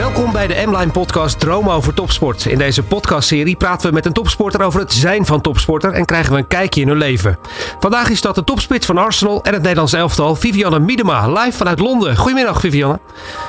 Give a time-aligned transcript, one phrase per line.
[0.00, 2.46] Welkom bij de M-Line podcast Dromen over topsport.
[2.46, 6.32] In deze podcastserie praten we met een topsporter over het zijn van topsporter en krijgen
[6.32, 7.38] we een kijkje in hun leven.
[7.80, 11.78] Vandaag is dat de topspits van Arsenal en het Nederlands elftal, Vivianne Miedema, live vanuit
[11.78, 12.16] Londen.
[12.16, 12.98] Goedemiddag Vivianne.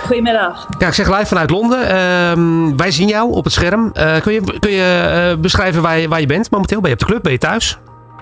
[0.06, 0.68] Goedemiddag.
[0.80, 1.88] Ja, ik zeg live vanuit Londen.
[1.90, 3.92] Ehm, wij zien jou op het scherm.
[3.94, 6.82] Uh, kun je, kun je uh, beschrijven waar je, waar je bent momenteel?
[6.82, 7.24] Ben je op de club?
[7.24, 7.80] Ben je thuis?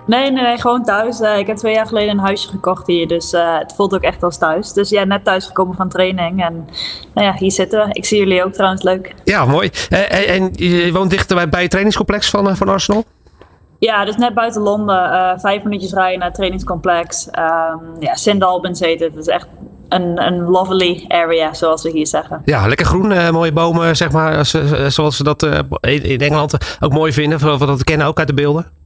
[0.09, 1.19] Nee, nee, nee, gewoon thuis.
[1.19, 4.01] Uh, ik heb twee jaar geleden een huisje gekocht hier, dus uh, het voelt ook
[4.01, 4.73] echt als thuis.
[4.73, 6.67] Dus ja, net thuis gekomen van training en
[7.13, 7.93] nou ja, hier zitten we.
[7.93, 9.15] Ik zie jullie ook trouwens, leuk.
[9.23, 9.69] Ja, mooi.
[9.89, 13.03] Uh, en je woont dichter bij, bij het trainingscomplex van, van Arsenal?
[13.79, 15.39] Ja, dus net buiten Londen.
[15.39, 17.27] vijf minuutjes rijden naar het trainingscomplex.
[17.27, 18.41] Um, ja, St.
[18.41, 19.15] Albans heet het.
[19.15, 19.47] Het is echt
[19.89, 22.41] een, een lovely area, zoals we hier zeggen.
[22.45, 24.45] Ja, lekker groen, uh, mooie bomen, zeg maar,
[24.87, 27.57] zoals ze dat uh, in Engeland ook mooi vinden.
[27.57, 28.78] Wat we kennen ook uit de beelden.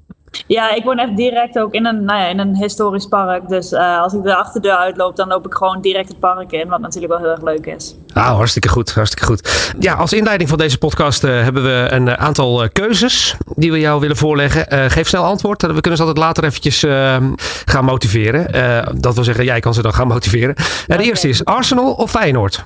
[0.47, 3.49] Ja, ik woon echt direct ook in een, nou ja, in een historisch park.
[3.49, 6.67] Dus uh, als ik de achterdeur uitloop, dan loop ik gewoon direct het park in.
[6.67, 7.95] Wat natuurlijk wel heel erg leuk is.
[8.13, 9.73] Ah, hartstikke goed, hartstikke goed.
[9.79, 13.79] Ja, als inleiding van deze podcast uh, hebben we een uh, aantal keuzes die we
[13.79, 14.91] jou willen voorleggen.
[14.91, 15.61] geef snel antwoord.
[15.61, 17.33] We kunnen ze altijd later eventjes ehm,
[17.65, 19.01] gaan motiveren.
[19.01, 20.55] dat wil zeggen, jij kan ze dan gaan motiveren.
[20.83, 20.97] Okay.
[20.97, 22.65] De eerste is Arsenal of Feyenoord?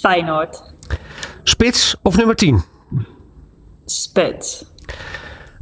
[0.00, 0.62] Feyenoord.
[1.42, 2.62] Spits of nummer 10?
[3.84, 4.64] Spits.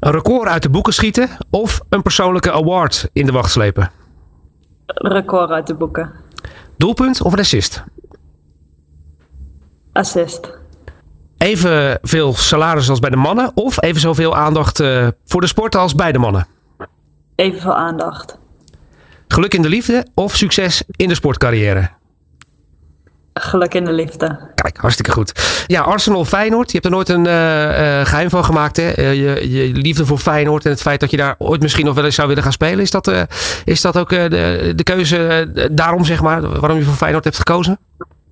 [0.04, 3.90] Een record uit de boeken schieten of een persoonlijke award in de wacht slepen?
[4.86, 6.12] Record uit de boeken.
[6.76, 7.84] Doelpunt of een assist?
[9.92, 10.58] Assist.
[11.38, 15.94] Evenveel salaris als bij de mannen of even zoveel aandacht uh, voor de sport als
[15.94, 16.46] bij de mannen?
[17.34, 18.38] Evenveel aandacht.
[19.28, 21.90] Geluk in de liefde of succes in de sportcarrière?
[23.34, 24.38] Geluk in de liefde.
[24.54, 25.64] Kijk, hartstikke goed.
[25.66, 26.66] Ja, Arsenal Feyenoord.
[26.66, 28.76] Je hebt er nooit een uh, uh, geheim van gemaakt.
[28.76, 28.98] Hè?
[28.98, 31.94] Uh, je, je, liefde voor Feyenoord en het feit dat je daar ooit misschien nog
[31.94, 32.78] wel eens zou willen gaan spelen.
[32.78, 33.12] Is dat,
[33.64, 37.78] is dat ook de, de keuze daarom, zeg maar, waarom je voor Feyenoord hebt gekozen?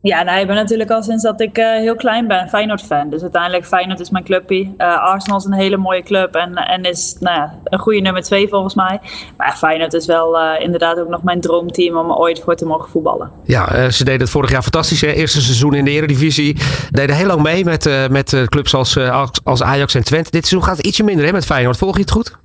[0.03, 3.11] Ja, nou, ik ben natuurlijk al sinds dat ik uh, heel klein ben Feyenoord-fan.
[3.11, 4.63] Dus uiteindelijk, Feyenoord is mijn clubje.
[4.79, 8.23] Uh, Arsenal is een hele mooie club en, en is nou ja, een goede nummer
[8.23, 9.01] twee volgens mij.
[9.37, 12.91] Maar Feyenoord is wel uh, inderdaad ook nog mijn droomteam om ooit voor te mogen
[12.91, 13.31] voetballen.
[13.45, 15.01] Ja, ze deden het vorig jaar fantastisch.
[15.01, 15.13] Hè?
[15.13, 16.57] Eerste seizoen in de Eredivisie.
[16.91, 18.99] Deden heel lang mee met, met clubs als,
[19.45, 20.31] als Ajax en Twente.
[20.31, 21.77] Dit seizoen gaat het ietsje minder hè, met Feyenoord.
[21.77, 22.37] Volg je het goed?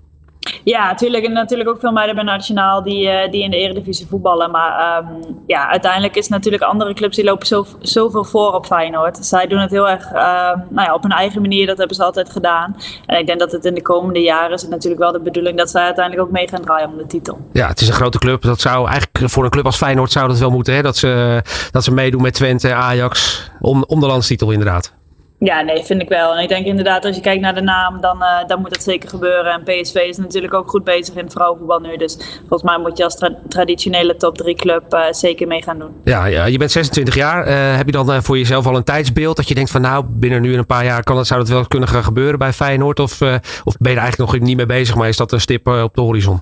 [0.64, 1.26] Ja, natuurlijk.
[1.26, 4.52] En natuurlijk ook veel meiden bij Nationaal die, uh, die in de Eredivisie voetballen.
[4.52, 9.18] Maar um, ja, uiteindelijk is natuurlijk andere clubs die lopen zo, zoveel voor op Feyenoord.
[9.26, 10.22] Zij doen het heel erg uh,
[10.70, 11.68] nou ja, op hun eigen manier.
[11.68, 12.76] Dat hebben ze altijd gedaan.
[13.06, 15.70] En ik denk dat het in de komende jaren is natuurlijk wel de bedoeling dat
[15.70, 17.40] zij uiteindelijk ook mee gaan draaien om de titel.
[17.54, 18.42] Ja, het is een grote club.
[18.42, 20.74] Dat zou eigenlijk voor een club als Feyenoord zou dat wel moeten.
[20.74, 20.82] Hè?
[20.82, 21.42] Dat, ze,
[21.72, 23.50] dat ze meedoen met Twente, Ajax.
[23.60, 24.94] Om, om de landstitel inderdaad.
[25.40, 26.36] Ja, nee, vind ik wel.
[26.36, 28.84] En ik denk inderdaad, als je kijkt naar de naam, dan, uh, dan moet dat
[28.84, 29.52] zeker gebeuren.
[29.52, 31.98] En PSV is natuurlijk ook goed bezig in het vrouwenvoetbal nu.
[31.98, 35.80] Dus volgens mij moet je als tra traditionele top 3 club uh, zeker mee gaan
[35.80, 35.92] doen.
[36.04, 37.48] Ja, ja, je bent 26 jaar.
[37.48, 40.42] Uh, heb je dan voor jezelf al een tijdsbeeld dat je denkt van nou, binnen
[40.42, 43.00] nu en een paar jaar kan dat, zou dat wel kunnen gaan gebeuren bij Feyenoord?
[43.00, 43.22] Of,
[43.64, 45.96] of ben je er eigenlijk nog niet mee bezig, maar is dat een stip op
[45.96, 46.42] de horizon?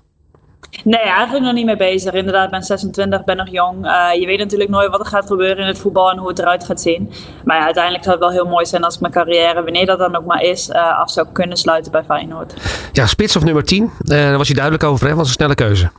[0.84, 2.13] Nee, eigenlijk nog niet mee bezig.
[2.13, 3.86] Inderdaad, ben 26, ben nog jong.
[3.86, 6.40] Uh, je weet natuurlijk nooit wat er gaat gebeuren in het voetbal en hoe het
[6.40, 7.12] eruit gaat zien.
[7.44, 10.00] Maar ja, uiteindelijk zou het wel heel mooi zijn als ik mijn carrière, wanneer dat
[10.00, 12.53] dan ook maar is, uh, af zou kunnen sluiten bij Feyenoord.
[12.91, 15.16] Ja, spits of nummer 10, uh, daar was je duidelijk over, hè?
[15.16, 15.91] was een snelle keuze.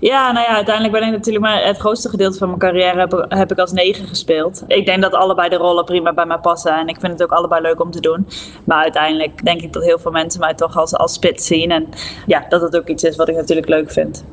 [0.00, 3.50] Ja, nou ja, uiteindelijk ben ik natuurlijk maar het grootste gedeelte van mijn carrière heb,
[3.50, 4.64] ik als negen gespeeld.
[4.66, 7.32] Ik denk dat allebei de rollen prima bij mij passen en ik vind het ook
[7.32, 8.28] allebei leuk om te doen.
[8.64, 11.86] Maar uiteindelijk denk ik dat heel veel mensen mij toch als, als spits zien en
[12.26, 14.24] ja, dat het ook iets is wat ik natuurlijk leuk vind.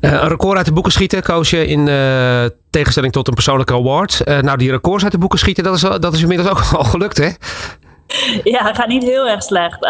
[0.00, 3.72] Uh, een record uit de boeken schieten koos je in uh, tegenstelling tot een persoonlijke
[3.72, 4.20] award.
[4.24, 6.84] Uh, nou, die records uit de boeken schieten, dat is, dat is inmiddels ook al
[6.84, 7.28] gelukt, hè?
[8.44, 9.80] Ja, het gaat niet heel erg slecht.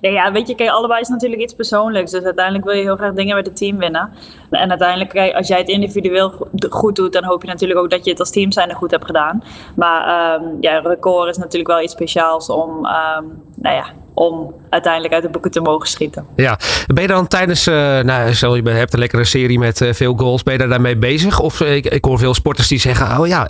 [0.00, 2.10] Nee, ja, weet je, allebei is natuurlijk iets persoonlijks.
[2.10, 4.10] Dus uiteindelijk wil je heel graag dingen met het team winnen.
[4.50, 6.32] En uiteindelijk, kijk, als jij het individueel
[6.70, 9.04] goed doet, dan hoop je natuurlijk ook dat je het als team zijn goed hebt
[9.04, 9.42] gedaan.
[9.74, 15.14] Maar um, ja, record is natuurlijk wel iets speciaals om, um, nou ja, om uiteindelijk
[15.14, 16.26] uit de boeken te mogen schieten.
[16.36, 19.92] Ja, ben je dan tijdens, uh, nou, stel je hebt een lekkere serie met uh,
[19.92, 21.40] veel goals, ben je daar daarmee bezig?
[21.40, 23.46] Of uh, ik, ik, hoor veel sporters die zeggen, oh ja,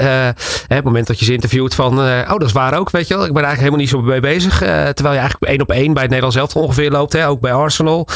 [0.66, 3.26] het moment dat je ze interviewt van, oh dat is waar ook, weet je wel.
[3.26, 4.58] Ik ben eigenlijk helemaal niet zo mee bezig.
[4.94, 7.52] terwijl je eigenlijk één op één bij het Nederlands elftal ongeveer loopt, hè, ook bij
[7.52, 8.08] Arsenal.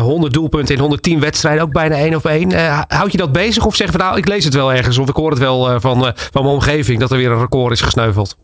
[0.00, 2.52] 100 doelpunten in 110 wedstrijden, ook bijna één op één.
[2.88, 5.16] houd je dat bezig of zeggen van, nou, ik lees het wel ergens of ik
[5.16, 8.36] hoor het wel van, van mijn omgeving dat er weer een record is gesneuveld?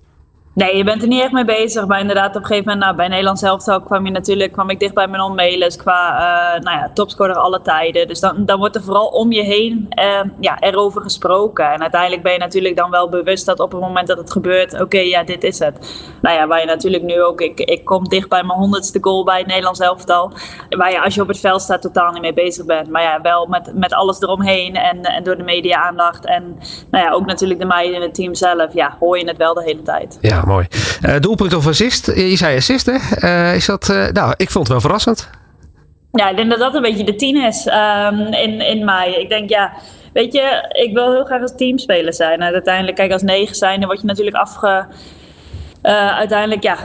[0.55, 1.87] Nee, je bent er niet echt mee bezig.
[1.87, 4.81] Maar inderdaad, op een gegeven moment, nou, bij Nederland zelf kwam je natuurlijk, kwam ik
[4.81, 8.09] dicht bij mijn onmelis qua uh, nou ja, topscorer alle tijden.
[8.09, 11.73] Dus dan, dan wordt er vooral om je heen uh, ja, erover gesproken.
[11.73, 14.81] En uiteindelijk ben je natuurlijk dan wel bewust dat op het moment dat het gebeurt,
[14.81, 16.05] oké, ja, dit is het.
[16.23, 19.25] Nou ja, waar je natuurlijk nu ook, ik, ik kom dicht bij mijn honderdste goal
[19.25, 20.33] bij het Nederlands elftal.
[20.69, 22.91] Waar je als je op het veld staat totaal niet mee bezig bent.
[22.91, 26.27] Maar ja, wel met, met alles eromheen en, en door de media aandacht.
[26.27, 26.59] En
[26.91, 28.75] nou ja, ook natuurlijk de meiden in het team zelf.
[28.75, 30.19] Ja, hoor je het wel de hele tijd.
[30.21, 30.67] Ja, mooi.
[31.07, 32.07] Uh, doelpunt of assist?
[32.07, 32.97] Je zei assist, hè?
[33.29, 35.31] Uh, is dat, uh, nou, ik vond het wel verrassend.
[36.13, 39.15] Ja, ik denk dat dat een beetje de tien is um, in, in mei.
[39.15, 39.73] Ik denk, ja,
[40.13, 42.41] weet je, ik wil heel graag als teamspeler zijn.
[42.41, 44.87] En uiteindelijk, kijk, als negen zijn, dan word je natuurlijk afge...
[45.83, 46.77] Uiteindelijk, ja,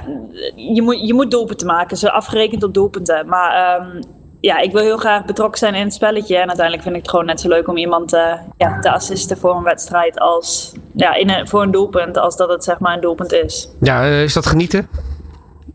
[0.55, 1.97] je moet, je moet doelpunten maken.
[1.97, 3.27] Zo afgerekend op doelpunten.
[3.27, 3.99] Maar um,
[4.45, 6.35] ja, ik wil heel graag betrokken zijn in het spelletje.
[6.35, 9.37] En uiteindelijk vind ik het gewoon net zo leuk om iemand uh, ja, te assisten
[9.37, 12.93] voor een wedstrijd als ja, in een, voor een doelpunt, als dat het zeg maar
[12.93, 13.69] een doelpunt is.
[13.79, 14.87] Ja, uh, is dat genieten?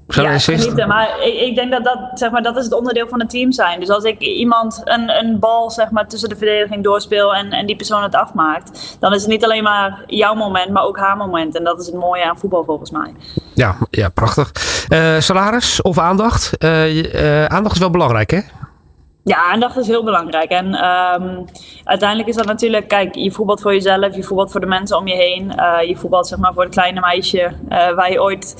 [0.08, 0.88] Zo ja, genieten.
[0.88, 3.52] Maar ik, ik, denk dat dat, zeg maar, dat is het onderdeel van het team
[3.52, 3.81] zijn.
[3.81, 7.66] Dus als ik iemand een, een bal zeg maar, tussen de verdediging doorspeel en, en
[7.66, 11.16] die persoon het afmaakt, dan is het niet alleen maar jouw moment, maar ook haar
[11.16, 11.56] moment.
[11.56, 13.14] En dat is het mooie aan voetbal volgens mij.
[13.55, 14.52] Ja, ja prachtig.
[14.88, 16.64] Uh, salaris of aandacht?
[17.49, 18.40] aandacht is wel belangrijk, hè?
[19.31, 20.50] Ja, aandacht is heel belangrijk.
[20.50, 21.44] En um,
[21.85, 25.06] uiteindelijk is dat natuurlijk, kijk, je voetbalt voor jezelf, je voetbalt voor de mensen om
[25.06, 25.53] je heen.
[25.56, 28.56] Uh, je voetbalt zeg maar voor het kleine meisje uh, waar je ooit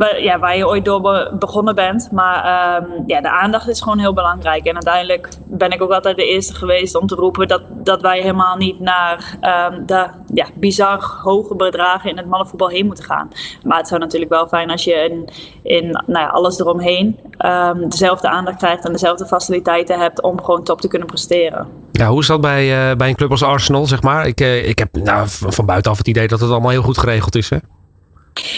[0.00, 2.08] waar, ja, waar je ooit door begonnen bent.
[2.12, 2.36] Maar
[2.82, 4.64] um, ja, de aandacht is gewoon heel belangrijk.
[4.64, 8.20] En uiteindelijk ben ik ook altijd de eerste geweest om te roepen dat, dat wij
[8.20, 9.38] helemaal niet naar
[9.72, 13.28] um, de ja, bizar hoge bedragen in het mannenvoetbal heen moeten gaan.
[13.64, 15.28] Maar het zou natuurlijk wel fijn als je in,
[15.62, 20.64] in nou ja, alles eromheen um, dezelfde aandacht krijgt en dezelfde faciliteiten hebt om gewoon
[20.64, 21.66] top te kunnen presteren.
[21.92, 24.26] Ja, hoe is dat bij, uh, bij een club als Arsenal, zeg maar?
[24.26, 27.36] Ik, uh, ik heb nou, van buitenaf het idee dat het allemaal heel goed geregeld
[27.36, 27.56] is, hè?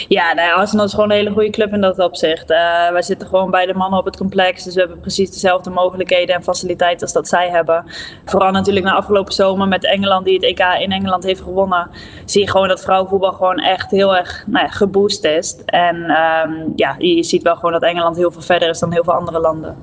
[0.07, 2.51] Ja, nou, Arsenal is gewoon een hele goede club in dat opzicht.
[2.51, 2.57] Uh,
[2.91, 4.63] wij zitten gewoon bij de mannen op het complex.
[4.63, 7.85] Dus we hebben precies dezelfde mogelijkheden en faciliteiten als dat zij hebben.
[8.25, 11.89] Vooral natuurlijk na afgelopen zomer met Engeland die het EK in Engeland heeft gewonnen.
[12.25, 15.55] Zie je gewoon dat vrouwenvoetbal gewoon echt heel erg nou ja, geboost is.
[15.65, 19.03] En um, ja, je ziet wel gewoon dat Engeland heel veel verder is dan heel
[19.03, 19.75] veel andere landen.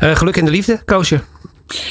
[0.00, 1.20] Uh, geluk in de liefde, koosje.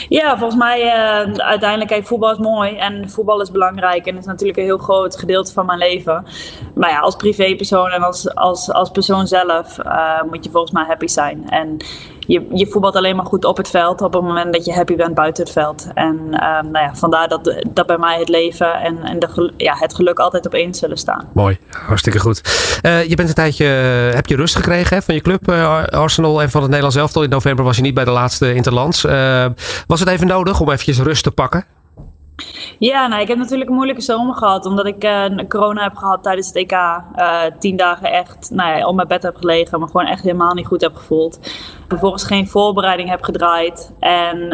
[0.10, 4.26] Ja, volgens mij uh, uiteindelijk, kijk, voetbal is mooi en voetbal is belangrijk en is
[4.26, 6.26] natuurlijk een heel groot gedeelte van mijn leven.
[6.76, 10.86] Maar ja, als privépersoon en als, als, als persoon zelf uh, moet je volgens mij
[10.86, 11.50] happy zijn.
[11.50, 11.78] En
[12.28, 14.96] je, je voetbalt alleen maar goed op het veld op het moment dat je happy
[14.96, 15.88] bent buiten het veld.
[15.94, 19.76] En uh, nou ja, vandaar dat, dat bij mij het leven en, en de, ja,
[19.78, 21.30] het geluk altijd op één zullen staan.
[21.34, 22.42] Mooi, hartstikke goed.
[22.86, 23.66] Uh, je bent een tijdje,
[24.14, 27.24] heb je rust gekregen hè, van je club uh, Arsenal en van het Nederlands elftal.
[27.24, 29.02] In november was je niet bij de laatste Interlands.
[29.88, 31.77] was het even nodig om eventjes rust te pakken?
[32.80, 34.66] Ja, nou, ik heb natuurlijk een moeilijke zomer gehad.
[34.66, 36.72] Omdat ik uh, corona heb gehad tijdens het EK.
[36.72, 39.80] Uh, tien dagen echt nou ja, op mijn bed heb gelegen.
[39.80, 41.40] Maar gewoon echt helemaal niet goed heb gevoeld.
[41.88, 43.94] Vervolgens geen voorbereiding heb gedraaid.
[44.00, 44.52] En uh,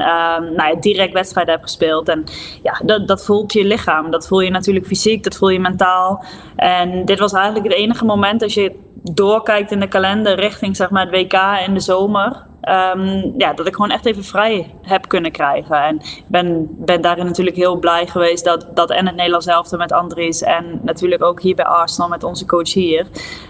[0.55, 2.09] nou ja, direct wedstrijden heb gespeeld.
[2.09, 2.23] En
[2.63, 4.11] ja, dat, dat voelt je lichaam.
[4.11, 5.23] Dat voel je natuurlijk fysiek.
[5.23, 6.23] Dat voel je mentaal.
[6.55, 8.75] En dit was eigenlijk het enige moment als je
[9.11, 12.51] doorkijkt in de kalender richting zeg maar, het WK in de zomer.
[12.69, 15.83] Um, ja, dat ik gewoon echt even vrij heb kunnen krijgen.
[15.83, 19.91] En ben, ben daarin natuurlijk heel blij geweest dat, dat en het Nederlands elftal met
[19.91, 23.07] Andries en natuurlijk ook hier bij Arsenal met onze coach hier,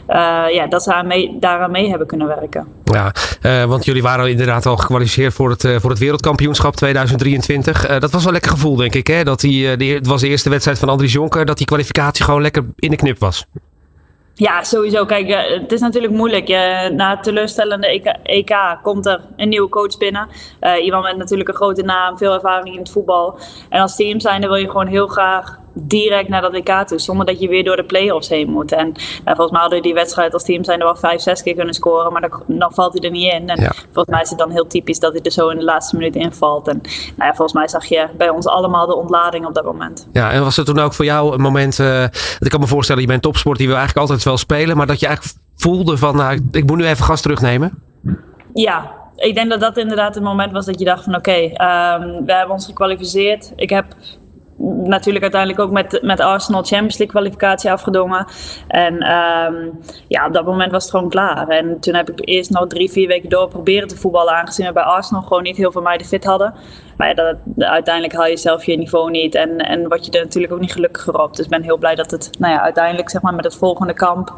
[0.10, 0.16] uh,
[0.52, 2.68] ja, dat ze daaraan mee hebben kunnen werken.
[2.84, 8.00] Ja, uh, want jullie waren inderdaad al gekwalificeerd voor het, uh, voor het wereldkampioenschap 2023.
[8.00, 9.24] dat was wel lekker gevoel denk ik, hè?
[9.24, 12.42] Dat die, die, het was de eerste wedstrijd van Andries Jonker, dat die kwalificatie gewoon
[12.42, 13.46] lekker in de knip was.
[14.36, 15.06] Ja, sowieso.
[15.06, 16.48] Kijk, eh, het is natuurlijk moeilijk.
[16.92, 20.28] Na het teleurstellende EK, EK komt er een nieuwe coach binnen.
[20.62, 23.38] Uh, iemand met natuurlijk een grote naam, veel ervaring in het voetbal.
[23.70, 27.26] En als team zijnde wil je gewoon heel graag direct naar dat WK toe, zonder
[27.26, 28.72] dat je weer door de play-offs heen moet.
[28.72, 28.92] En
[29.24, 31.74] nou, volgens mij hadden die wedstrijd als team zijn er wel vijf, zes keer kunnen
[31.74, 33.50] scoren, maar dan, dan valt hij er niet in.
[33.50, 35.96] En volgens mij is het dan heel typisch dat hij er zo in de laatste
[35.96, 36.68] minuut invalt.
[36.68, 36.82] En
[37.16, 40.08] nou ja, volgens mij zag je bij ons allemaal de ontlading op dat moment.
[40.12, 42.04] Ja, en was het toen ook voor jou een moment, uh,
[42.40, 45.00] ik kan me voorstellen, je bent topsport, die wil eigenlijk altijd wel spelen, maar dat
[45.00, 47.84] je eigenlijk voelde van, nou, ik moet nu even gas terugnemen?
[48.54, 52.02] Ja, ik denk dat dat inderdaad het moment was dat je dacht van oké, okay,
[52.02, 53.52] um, we hebben ons gekwalificeerd.
[53.56, 53.86] Ik heb
[54.84, 58.26] natuurlijk uiteindelijk ook met, met Arsenal Champions League kwalificatie afgedongen.
[58.68, 61.48] En um, ja, op dat moment was het gewoon klaar.
[61.48, 64.34] En toen heb ik eerst nog drie, vier weken door proberen te voetballen.
[64.34, 66.54] Aangezien we bij Arsenal gewoon niet heel veel meiden fit hadden.
[66.98, 69.36] Maar ja, dat, uiteindelijk haal je zelf je niveau niet.
[69.36, 71.36] En, en word je er natuurlijk ook niet gelukkiger op.
[71.36, 73.94] Dus ik ben heel blij dat het nou ja, uiteindelijk zeg maar, met het volgende
[73.94, 74.34] kamp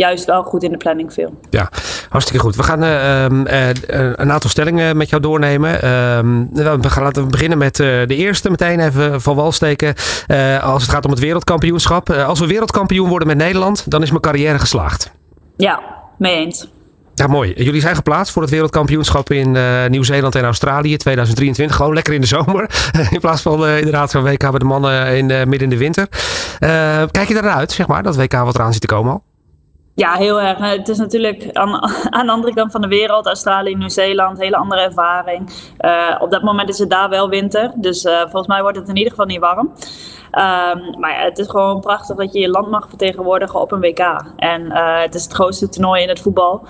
[0.00, 1.40] juist wel goed in de planning viel.
[1.50, 1.70] Ja,
[2.08, 2.56] hartstikke goed.
[2.56, 3.46] We gaan ehm,
[4.20, 5.82] een aantal stellingen met jou doornemen.
[5.82, 6.44] Ehm,
[6.82, 9.94] we gaan laten we beginnen met de eerste meteen even van wal steken.
[10.62, 12.10] als het gaat om het wereldkampioenschap.
[12.10, 15.10] als we wereldkampioen worden met Nederland, dan is mijn carrière geslaagd.
[15.56, 15.80] Ja,
[16.18, 16.68] mee eens.
[17.20, 17.52] Ja, mooi.
[17.56, 21.76] Jullie zijn geplaatst voor het wereldkampioenschap in uh, Nieuw-Zeeland en Australië 2023.
[21.76, 22.70] Gewoon lekker in de zomer.
[23.10, 25.76] in plaats van uh, inderdaad zo'n WK bij de mannen in, uh, midden in de
[25.76, 26.08] winter.
[27.10, 29.22] kijk je eruit, zeg maar, dat WK wat eraan zit te komen al?
[30.00, 30.58] Ja, heel erg.
[30.58, 31.82] Het is natuurlijk aan,
[32.16, 35.50] aan de andere kant van de wereld, Australië, Nieuw-Zeeland, hele andere ervaring.
[36.18, 39.10] op dat moment is het daar wel winter, dus volgens mij wordt het in ieder
[39.10, 39.66] geval niet warm.
[39.68, 44.22] Um, maar het is gewoon prachtig dat je je land mag vertegenwoordigen op een WK.
[44.36, 46.66] En het is het grootste toernooi in het voetbal.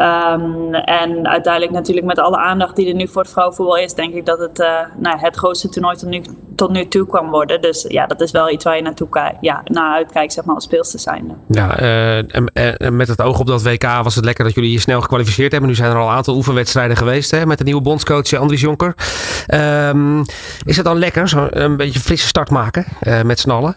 [0.00, 4.14] Um, en uiteindelijk natuurlijk met alle aandacht die er nu voor het vrouwenvoetbal is, denk
[4.14, 6.22] ik dat het uh, nou, het grootste toernooi tot nu,
[6.56, 7.60] tot nu toe kan worden.
[7.60, 9.08] Dus ja, dat is wel iets waar je naartoe
[9.40, 11.34] ja, naar uitkijkt, zeg maar, als speelster zijnde.
[11.48, 14.72] Ja, uh, en, en, met het oog op dat WK was het lekker dat jullie
[14.72, 15.70] je snel gekwalificeerd hebben.
[15.70, 18.94] Nu zijn er al een aantal oefenwedstrijden geweest hè, met de nieuwe bondscoach Andries Jonker.
[19.54, 20.24] Um,
[20.64, 23.76] is het dan lekker, zo een beetje frisse start maken uh, met z'n allen?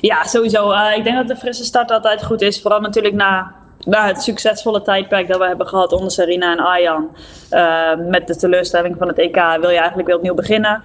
[0.00, 0.72] Ja, sowieso.
[0.96, 2.62] ik denk dat de frisse start altijd goed is.
[2.62, 7.16] Vooral natuurlijk na nou, het succesvolle tijdperk dat we hebben gehad onder Serena en Arjan.
[7.50, 10.82] Uh, met de teleurstelling van het EK wil je eigenlijk weer opnieuw beginnen.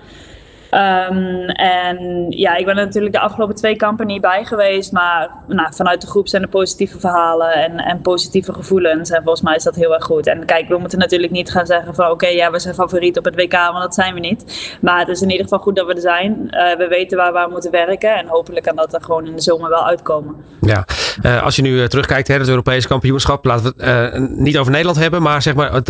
[0.72, 4.92] Um, en ja, ik ben er natuurlijk de afgelopen twee kampen niet bij geweest.
[4.92, 9.10] Maar nou, vanuit de groep zijn er positieve verhalen en, en positieve gevoelens.
[9.10, 10.28] En volgens mij is dat heel erg goed.
[10.28, 13.26] En kijk, we moeten natuurlijk niet gaan zeggen van oké, ja, we zijn favoriet op
[13.26, 14.78] het WK, want dat zijn we niet.
[14.82, 16.32] Maar het is in ieder geval goed dat we er zijn.
[16.32, 18.16] Uh, we weten waar we aan moeten werken.
[18.16, 20.36] En hopelijk kan dat er gewoon in de zomer wel uitkomen.
[20.62, 20.86] Ja,
[21.22, 23.46] uh, als je nu uh, terugkijkt, hè, het Europese kampioenschap.
[23.46, 25.88] Laten we het niet over Nederland hebben, maar zeg maar het,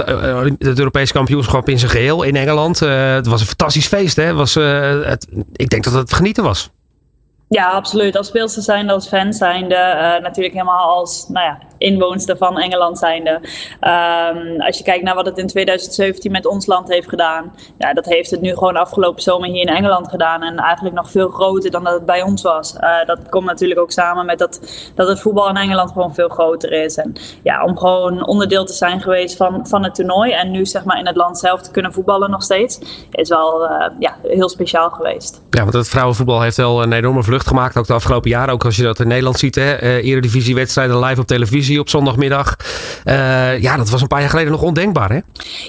[0.58, 2.80] het Europese kampioenschap in zijn geheel in Engeland.
[2.80, 4.16] het was een fantastisch feest.
[4.16, 4.24] Hè?
[4.24, 4.56] Het was
[5.06, 6.72] het, ik denk dat het genieten was.
[7.50, 8.18] Ja, absoluut.
[8.18, 9.76] Als speelster zijnde, als fan zijnde.
[9.76, 13.32] Uh, natuurlijk helemaal als nou ja, inwoonster van Engeland zijnde.
[13.32, 17.54] Um, als je kijkt naar wat het in 2017 met ons land heeft gedaan.
[17.78, 20.44] Ja, dat heeft het nu gewoon afgelopen zomer hier in Engeland gedaan.
[20.44, 22.76] En eigenlijk nog veel groter dan dat het bij ons was.
[22.76, 24.60] Uh, dat komt natuurlijk ook samen met dat,
[24.96, 26.98] dat het voetbal in Engeland gewoon veel groter is.
[26.98, 27.14] En
[27.44, 30.32] ja, om gewoon onderdeel te zijn geweest van, van het toernooi.
[30.32, 32.80] En nu zeg maar in het land zelf te kunnen voetballen nog steeds.
[33.12, 35.42] Is wel uh, ja, heel speciaal geweest.
[35.50, 37.78] Ja, want het vrouwenvoetbal heeft wel een enorme vlucht gemaakt.
[37.78, 38.54] Ook de afgelopen jaren.
[38.54, 39.56] Ook als je dat in Nederland ziet.
[39.56, 39.84] Hè.
[39.84, 42.56] Uh, Eredivisie wedstrijden live op televisie op zondagmiddag.
[43.06, 45.20] Uh, ja, dat was een paar jaar geleden nog ondenkbaar hè?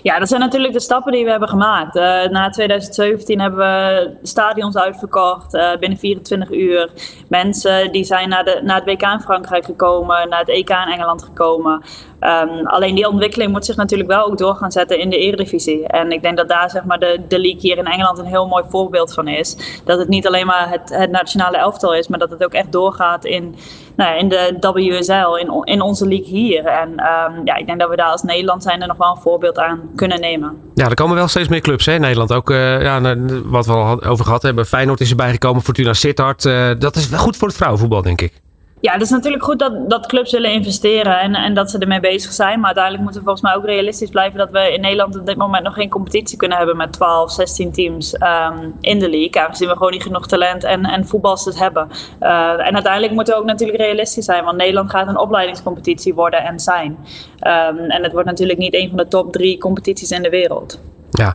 [0.03, 1.97] Ja, dat zijn natuurlijk de stappen die we hebben gemaakt.
[1.97, 6.91] Uh, na 2017 hebben we stadions uitverkocht binnen 24 uur.
[7.29, 10.29] Mensen die zijn naar, de, naar het WK in Frankrijk gekomen.
[10.29, 11.83] Naar het EK in Engeland gekomen.
[12.21, 15.87] Um, alleen die ontwikkeling moet zich natuurlijk wel ook door gaan zetten in de Eredivisie.
[15.87, 18.47] En ik denk dat daar zeg maar, de, de league hier in Engeland een heel
[18.47, 19.81] mooi voorbeeld van is.
[19.85, 22.73] Dat het niet alleen maar het, het nationale elftal is, maar dat het ook echt
[22.73, 23.55] doorgaat in,
[23.97, 26.65] nou ja, in de WSL, in, in onze league hier.
[26.65, 29.23] En um, ja, ik denk dat we daar als Nederland zijn er nog wel een
[29.23, 30.59] voorbeeld aan kunnen nemen.
[30.75, 32.33] Ja, er komen wel steeds meer clubs hè, Nederland.
[32.33, 34.67] Ook uh, ja, wat we al over gehad hebben.
[34.67, 36.45] Feyenoord is erbij gekomen, Fortuna Sittard.
[36.45, 38.33] Uh, dat is wel goed voor het vrouwenvoetbal, denk ik.
[38.81, 42.01] Ja, het is natuurlijk goed dat, dat clubs willen investeren en, en dat ze ermee
[42.01, 42.57] bezig zijn.
[42.57, 45.37] Maar uiteindelijk moeten we volgens mij ook realistisch blijven dat we in Nederland op dit
[45.37, 49.43] moment nog geen competitie kunnen hebben met 12, 16 teams um, in de league.
[49.43, 51.89] Aangezien we gewoon niet genoeg talent en, en voetbalsters hebben.
[52.21, 56.45] Uh, en uiteindelijk moeten we ook natuurlijk realistisch zijn, want Nederland gaat een opleidingscompetitie worden
[56.45, 56.91] en zijn.
[56.91, 60.81] Um, en het wordt natuurlijk niet een van de top drie competities in de wereld.
[61.11, 61.35] Ja,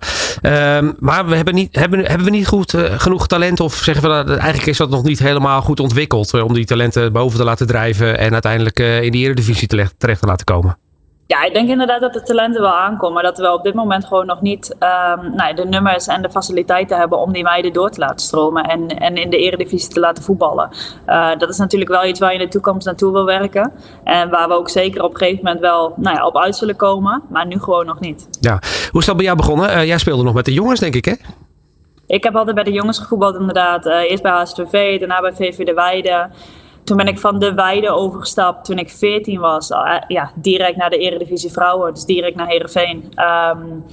[0.78, 3.60] um, maar we hebben, niet, hebben, hebben we niet goed, uh, genoeg talent?
[3.60, 6.66] Of zeggen we dat eigenlijk is dat nog niet helemaal goed ontwikkeld uh, om die
[6.66, 10.78] talenten boven te laten drijven en uiteindelijk uh, in de Eredivisie terecht te laten komen?
[11.28, 13.14] Ja, ik denk inderdaad dat de talenten wel aankomen.
[13.14, 16.32] Maar dat we op dit moment gewoon nog niet um, nou, de nummers en de
[16.32, 18.64] faciliteiten hebben om die meiden door te laten stromen.
[18.64, 20.70] En, en in de eredivisie te laten voetballen.
[21.08, 23.72] Uh, dat is natuurlijk wel iets waar je in de toekomst naartoe wil werken.
[24.04, 26.76] En waar we ook zeker op een gegeven moment wel nou ja, op uit zullen
[26.76, 27.24] komen.
[27.30, 28.28] Maar nu gewoon nog niet.
[28.40, 28.60] Ja,
[28.92, 29.70] hoe is dat bij jou begonnen?
[29.70, 31.14] Uh, jij speelde nog met de jongens, denk ik, hè?
[32.08, 33.86] Ik heb altijd bij de jongens gevoetbald, inderdaad.
[33.86, 36.30] Uh, eerst bij HSVV, daarna bij VV De Weide.
[36.86, 39.70] Toen ben ik van de Weide overgestapt toen ik 14 was.
[39.70, 41.94] Eh, ja, direct naar de Eredivisie Vrouwen.
[41.94, 43.14] Dus direct naar Heerenveen.
[43.58, 43.84] Um,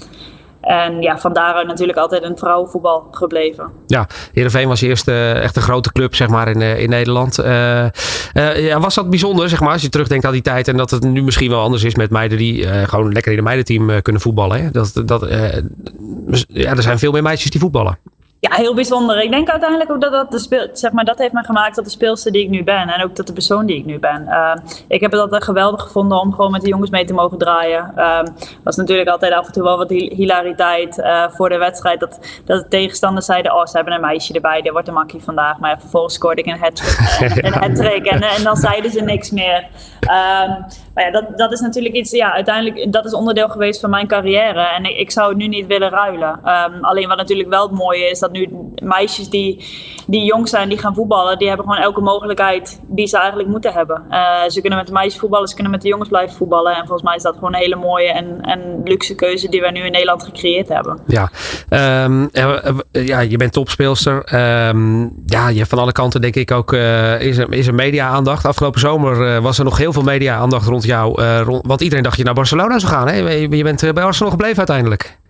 [0.61, 3.71] en ja, van daaruit natuurlijk altijd een vrouwenvoetbal gebleven.
[3.87, 7.37] Ja, Heerenveen was eerst uh, echt een grote club zeg maar, in, uh, in Nederland.
[8.35, 10.69] Ja, was dat bijzonder, zeg maar, als je terugdenkt aan die tijd...
[10.69, 13.45] en dat het nu misschien wel anders is met meiden die gewoon lekker in een
[13.45, 14.73] meidenteam kunnen voetballen.
[14.73, 15.29] Dat, dat,
[16.49, 17.99] ja, er zijn veel meer meisjes die voetballen.
[18.49, 19.23] Ja, heel bijzonder.
[19.23, 21.85] Ik denk uiteindelijk ook dat dat, de speel, zeg maar, dat heeft me gemaakt tot
[21.85, 22.89] de speelster die ik nu ben.
[22.89, 24.25] En ook tot de persoon die ik nu ben.
[24.29, 24.55] Uh,
[24.89, 27.93] ik heb het altijd geweldig gevonden om gewoon met de jongens mee te mogen draaien.
[27.97, 28.21] Uh,
[28.65, 32.01] was natuurlijk altijd af en toe wel wat hilariteit uh, voor de wedstrijd.
[32.01, 35.23] Dat, dat de tegenstanders zeiden, oh ze hebben een meisje erbij, dit wordt een makkie
[35.23, 35.59] vandaag.
[35.59, 38.07] Maar ja, vervolgens scoorde ik een hat-trick.
[38.07, 39.67] en, en dan zeiden ze niks meer.
[40.01, 40.51] Ehm,
[40.95, 44.61] ja, dat, dat is natuurlijk iets, ja, uiteindelijk, dat is onderdeel geweest van mijn carrière.
[44.61, 46.29] En ik, ik zou het nu niet willen ruilen.
[46.29, 48.49] Um, alleen wat natuurlijk wel het mooie is, dat nu
[48.83, 49.65] meisjes die,
[50.07, 53.73] die jong zijn, die gaan voetballen, die hebben gewoon elke mogelijkheid die ze eigenlijk moeten
[53.73, 54.03] hebben.
[54.11, 56.73] Uh, ze kunnen met de meisjes voetballen, ze kunnen met de jongens blijven voetballen.
[56.73, 59.71] En volgens mij is dat gewoon een hele mooie en, en luxe keuze die wij
[59.71, 60.99] nu in Nederland gecreëerd hebben.
[61.07, 61.31] Ja,
[62.05, 62.29] um,
[62.91, 64.35] ja je bent topspeelster.
[64.69, 68.47] Um, ja, je van alle kanten denk ik ook, is er, is er media-aandacht.
[68.47, 71.23] Afgelopen zomer was er nog heel veel media-aandacht rond jou.
[71.23, 73.09] Rond, want iedereen dacht je naar Barcelona zou gaan.
[73.09, 73.15] Hè?
[73.15, 75.21] Je bent bij Arsenal gebleven uiteindelijk.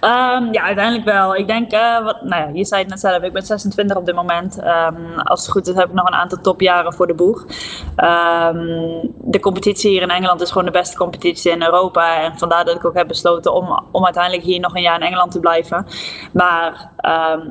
[0.00, 1.36] Um, ja, uiteindelijk wel.
[1.36, 4.06] Ik denk, uh, wat, nou ja, je zei het net zelf, ik ben 26 op
[4.06, 4.58] dit moment.
[4.58, 7.42] Um, als het goed is, heb ik nog een aantal topjaren voor de boeg.
[7.42, 12.22] Um, de competitie hier in Engeland is gewoon de beste competitie in Europa.
[12.22, 15.06] En vandaar dat ik ook heb besloten om, om uiteindelijk hier nog een jaar in
[15.06, 15.86] Engeland te blijven.
[16.32, 16.90] Maar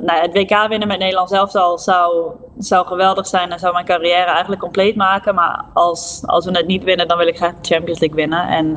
[0.02, 3.86] nou, het WK winnen met Nederland zelf al zou, zou geweldig zijn en zou mijn
[3.86, 5.36] carrière eigenlijk compleet maken.
[5.36, 8.48] Maar als, als we het niet winnen, dan wil ik graag de Champions League winnen.
[8.48, 8.72] En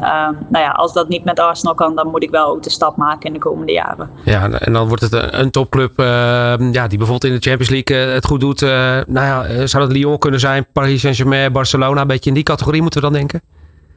[0.49, 2.97] nou ja, als dat niet met Arsenal kan, dan moet ik wel ook de stap
[2.97, 4.11] maken in de komende jaren.
[4.25, 6.07] Ja, en dan wordt het een, topclub uh,
[6.73, 8.63] ja, die bijvoorbeeld in de Champions League uh, het goed doet.
[8.63, 8.71] Uh,
[9.07, 12.83] nou ja, zou dat Lyon kunnen zijn, Paris Saint-Germain, Barcelona, een beetje in die categorie
[12.83, 13.43] moeten we dan denken?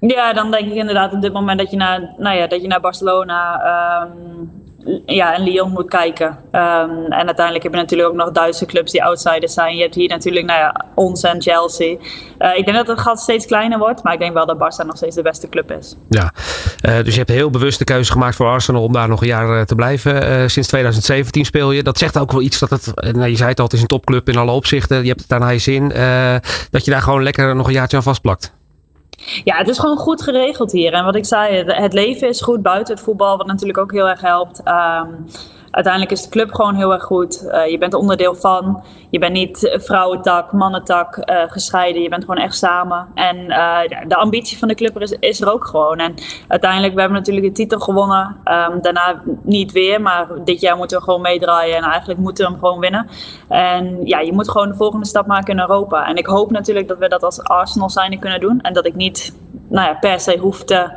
[0.07, 2.67] Ja, dan denk ik inderdaad op dit moment dat je naar, nou ja, dat je
[2.67, 3.61] naar Barcelona
[4.03, 4.49] um,
[5.05, 6.27] ja, en Lyon moet kijken.
[6.27, 9.75] Um, en uiteindelijk heb je natuurlijk ook nog Duitse clubs die outsiders zijn.
[9.75, 11.97] Je hebt hier natuurlijk nou ja, ons en Chelsea.
[12.39, 14.85] Uh, ik denk dat het gat steeds kleiner wordt, maar ik denk wel dat Barça
[14.85, 15.95] nog steeds de beste club is.
[16.09, 16.33] Ja,
[16.85, 19.27] uh, dus je hebt heel bewust de keuze gemaakt voor Arsenal om daar nog een
[19.27, 20.49] jaar uh, te blijven.
[20.49, 21.83] sinds 2017 speel je.
[21.83, 23.87] Dat zegt ook wel iets dat het, nou, je zei het al, het is een
[23.87, 25.01] topclub in alle opzichten.
[25.01, 25.87] Je hebt het naar je zin.
[26.69, 28.59] dat je daar gewoon lekker nog een jaartje aan vastplakt.
[29.43, 30.93] Ja, het is gewoon goed geregeld hier.
[30.93, 34.09] En wat ik zei, het leven is goed buiten het voetbal, wat natuurlijk ook heel
[34.09, 34.61] erg helpt.
[34.67, 35.25] Um,
[35.71, 37.43] uiteindelijk is de club gewoon heel erg goed.
[37.47, 38.83] Uh, je bent onderdeel van.
[39.09, 42.01] Je bent niet vrouwentak, mannentak uh, gescheiden.
[42.01, 43.07] Je bent gewoon echt samen.
[43.13, 45.99] En uh, de ambitie van de club is, is, er ook gewoon.
[45.99, 46.13] En
[46.47, 48.37] uiteindelijk, we hebben natuurlijk de titel gewonnen.
[48.45, 51.75] Um, daarna niet weer, maar dit jaar moeten we gewoon meedraaien.
[51.77, 53.07] En eigenlijk moeten we hem gewoon winnen.
[53.47, 56.07] En ja, je moet gewoon de volgende stap maken in Europa.
[56.07, 58.61] En ik hoop natuurlijk dat we dat als Arsenal zijn kunnen doen.
[58.61, 59.35] En dat ik niet
[59.67, 60.89] nou ja, per se hoef te,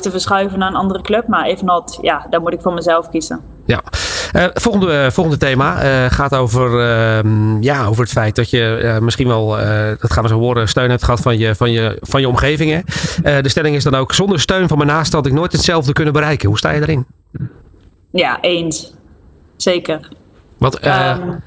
[0.00, 1.26] te verschuiven naar een andere club.
[1.26, 3.56] Maar evenals, ja, daar moet ik voor mezelf kiezen.
[3.68, 3.82] Ja,
[4.36, 9.26] uh, volgende, volgende thema uh, gaat over, uh, ja, over het feit dat je misschien
[9.26, 9.46] wel,
[10.00, 12.84] dat gaan we zo horen, steun hebt gehad van je, van je, van je omgeving.
[13.22, 16.12] de stelling is dan ook, zonder steun van mijn naasten had ik nooit hetzelfde kunnen
[16.12, 16.48] bereiken.
[16.48, 17.06] Hoe sta je erin?
[18.10, 18.94] Ja, eens.
[19.56, 20.08] Zeker.
[20.58, 21.42] Wat, um,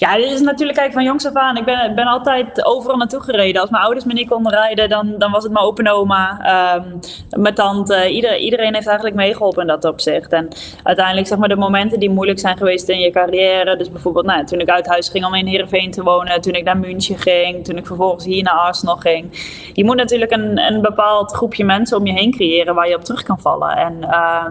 [0.00, 1.56] ja, dit is natuurlijk kijk van jongs af aan.
[1.56, 3.60] Ik ben, ben altijd overal naartoe gereden.
[3.60, 6.40] Als mijn ouders me niet konden rijden, dan, dan was het mijn open oma,
[6.76, 7.00] um,
[7.40, 8.10] mijn tante.
[8.10, 10.32] Ieder, iedereen heeft eigenlijk meegeholpen in dat opzicht.
[10.32, 10.48] En
[10.82, 13.76] uiteindelijk zeg maar de momenten die moeilijk zijn geweest in je carrière.
[13.76, 16.40] Dus bijvoorbeeld nou, toen ik uit huis ging om in Heerenveen te wonen.
[16.40, 17.64] Toen ik naar München ging.
[17.64, 19.28] Toen ik vervolgens hier naar Arsenal ging.
[19.72, 23.04] Je moet natuurlijk een, een bepaald groepje mensen om je heen creëren waar je op
[23.04, 23.76] terug kan vallen.
[23.76, 24.44] En uh,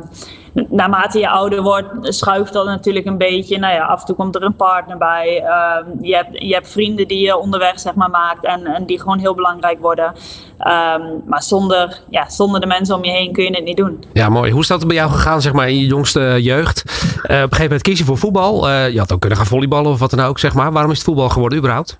[0.53, 3.57] naarmate je ouder wordt, schuift dat natuurlijk een beetje.
[3.57, 5.43] Nou ja, af en toe komt er een partner bij.
[5.43, 9.19] Uh, je, hebt, je hebt vrienden die je onderweg zeg maar, maakt en, die gewoon
[9.19, 10.05] heel belangrijk worden.
[10.05, 14.03] Um, maar zonder, ja, zonder de mensen om je heen kun je het niet doen.
[14.13, 14.51] Ja, mooi.
[14.51, 16.83] Hoe is dat bij jou gegaan zeg maar, in je jongste jeugd?
[16.85, 18.69] Uh, op een gegeven moment kies je voor voetbal.
[18.69, 20.39] Uh, je had ook kunnen gaan volleyballen of wat dan ook.
[20.39, 20.71] Zeg maar.
[20.71, 21.99] Waarom is het voetbal geworden überhaupt?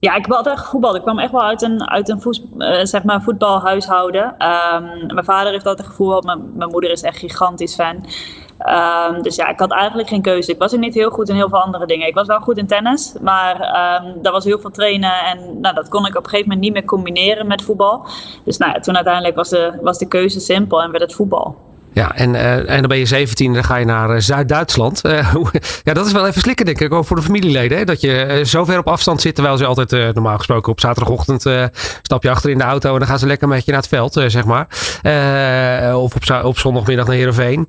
[0.00, 0.94] Ja, ik heb altijd gevoetbald.
[0.94, 2.22] Ik kwam echt wel uit een, uit een
[2.58, 4.24] uh, zeg maar voetbalhuishouden.
[4.24, 6.24] Um, mijn vader heeft altijd gevoetbald.
[6.24, 8.04] Mijn, mijn moeder is echt gigantisch fan.
[8.68, 10.52] Um, dus ja, ik had eigenlijk geen keuze.
[10.52, 12.06] Ik was er niet heel goed in heel veel andere dingen.
[12.06, 15.12] Ik was wel goed in tennis, maar um, daar was heel veel trainen.
[15.24, 18.06] En nou, dat kon ik op een gegeven moment niet meer combineren met voetbal.
[18.44, 21.56] Dus nou toen uiteindelijk was de, was de keuze simpel en werd het voetbal.
[21.92, 25.02] Ja, en, uh, en dan ben je 17, dan ga je naar uh, Zuid-Duitsland.
[25.10, 25.34] Uh,
[25.82, 27.86] ja, dat is wel even slikken, denk ik, ook voor de familieleden.
[27.86, 31.40] Dat je zo ver op afstand zit, terwijl ze altijd normaal gesproken op zaterdagochtend
[32.02, 33.88] stap je achter in de auto en dan gaan ze lekker met je naar het
[33.88, 34.66] veld, zeg maar.
[35.94, 37.68] of op, op zondagmiddag naar Heerenveen.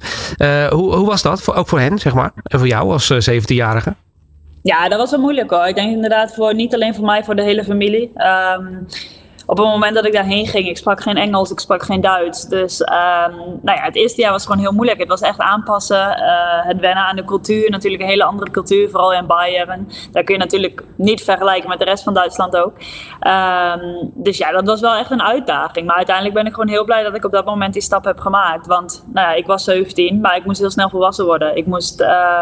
[0.69, 3.95] hoe, hoe was dat, ook voor hen, zeg maar, en voor jou als 17-jarige?
[4.61, 5.67] Ja, dat was wel moeilijk hoor.
[5.67, 8.11] Ik denk inderdaad voor, niet alleen voor mij, voor de hele familie.
[8.57, 8.87] Um,
[9.45, 12.47] op het moment dat ik daarheen ging, ik sprak geen Engels, ik sprak geen Duits.
[12.47, 12.87] Dus um,
[13.61, 14.99] nou ja, het eerste jaar was gewoon heel moeilijk.
[14.99, 17.69] Het was echt aanpassen, uh, het wennen aan de cultuur.
[17.69, 19.89] Natuurlijk een hele andere cultuur, vooral in Bayern.
[20.11, 22.73] Daar kun je natuurlijk niet vergelijken met de rest van Duitsland ook.
[23.27, 25.87] Um, dus ja, dat was wel echt een uitdaging.
[25.87, 28.19] Maar uiteindelijk ben ik gewoon heel blij dat ik op dat moment die stap heb
[28.19, 28.67] gemaakt.
[28.67, 31.55] Want nou ja, ik was 17, maar ik moest heel snel volwassen worden.
[31.55, 32.01] Ik moest...
[32.01, 32.41] Uh,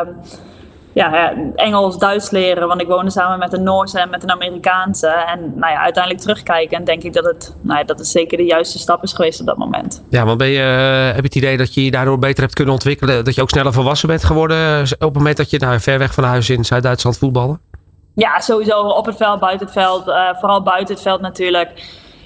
[1.00, 2.68] ja, Engels, Duits leren.
[2.68, 5.08] Want ik woonde samen met een Noorse en met een Amerikaanse.
[5.08, 8.38] En nou ja, uiteindelijk terugkijken en denk ik dat het, nou ja, dat het zeker
[8.38, 10.04] de juiste stap is geweest op dat moment.
[10.10, 12.54] Ja, want ben je, eh, heb je het idee dat je je daardoor beter hebt
[12.54, 13.26] kunnen ontwikkelen?
[13.26, 16.14] Dat je ook sneller volwassen bent geworden op het moment dat je nou, ver weg
[16.14, 17.60] van huis in Zuid-Duitsland voetballen?
[18.16, 20.08] Ja, sowieso op het veld, buiten het veld.
[20.08, 21.70] Uh, vooral buiten het veld natuurlijk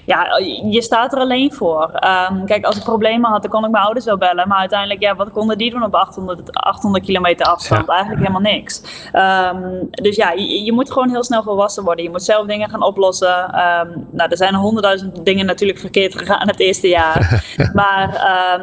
[0.04, 0.38] ja,
[0.70, 1.82] je staat er alleen voor.
[2.30, 4.48] Um, kijk, als ik problemen had, dan kon ik mijn ouders wel bellen.
[4.48, 7.88] Maar uiteindelijk, ja, wat konden die doen op 800, 800 kilometer afstand?
[7.88, 8.82] Eigenlijk helemaal niks.
[9.12, 12.04] Um, dus ja, je, je, moet gewoon heel snel volwassen worden.
[12.04, 13.44] Je moet zelf dingen gaan oplossen.
[13.44, 17.44] Um, nou, er zijn honderdduizend dingen natuurlijk verkeerd gegaan het eerste jaar.
[17.74, 18.10] maar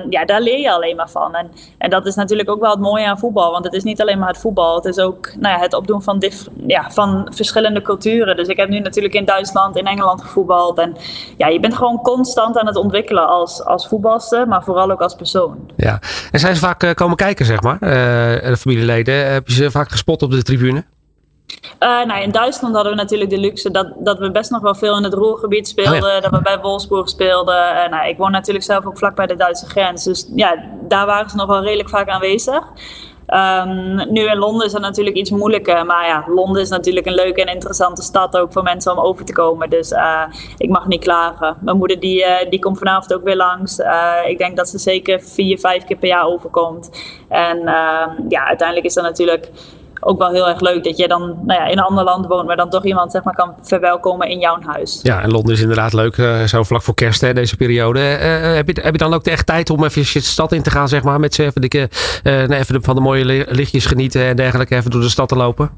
[0.09, 1.35] ja, daar leer je alleen maar van.
[1.35, 3.51] En, en dat is natuurlijk ook wel het mooie aan voetbal.
[3.51, 4.75] Want het is niet alleen maar het voetbal.
[4.75, 6.23] Het is ook nou ja, het opdoen van,
[6.67, 8.35] ja, van verschillende culturen.
[8.35, 10.77] Dus ik heb nu natuurlijk in Duitsland, in Engeland gevoetbald.
[10.77, 10.95] En
[11.41, 15.15] ja, je bent gewoon constant aan het ontwikkelen als, als voetbalster, maar vooral ook als
[15.15, 15.71] persoon.
[15.75, 15.99] Ja,
[16.31, 17.89] en zijn ze vaak uh, komen kijken, zeg maar, uh,
[18.49, 19.31] de familieleden?
[19.31, 20.83] Heb je ze vaak gespot op de tribune?
[21.79, 24.75] Uh, nou, in Duitsland hadden we natuurlijk de luxe dat, dat we best nog wel
[24.75, 26.15] veel in het Roergebied speelden.
[26.15, 27.83] Oh dat we bij Wolfsburg speelden.
[27.83, 30.03] En, nou, ik woon natuurlijk zelf ook vlak bij de Duitse grens.
[30.03, 32.63] Dus ja, daar waren ze nog wel redelijk vaak aanwezig.
[33.27, 35.85] Um, nu in Londen is het natuurlijk iets moeilijker.
[35.85, 39.25] Maar ja, Londen is natuurlijk een leuke en interessante stad ook voor mensen om over
[39.25, 39.69] te komen.
[39.69, 40.23] Dus uh,
[40.57, 41.57] ik mag niet klagen.
[41.59, 43.79] Mijn moeder die, uh, die komt vanavond ook weer langs.
[43.79, 46.89] Uh, ik denk dat ze zeker vier, vijf keer per jaar overkomt.
[47.29, 47.59] En
[48.29, 49.49] ja, uiteindelijk is dat natuurlijk
[50.03, 52.47] ook wel heel erg leuk dat je dan nou ja, in een ander land woont,
[52.47, 54.99] maar dan toch iemand zeg maar, kan verwelkomen in jouw huis.
[55.03, 57.99] Ja, en Londen is inderdaad leuk, uh, zo vlak voor kerst, hè, deze periode.
[57.99, 60.69] Uh, heb, je, heb je dan ook echt tijd om even de stad in te
[60.69, 64.91] gaan, zeg maar, met ze even, even van de mooie lichtjes genieten en dergelijke, even
[64.91, 65.69] door de stad te lopen?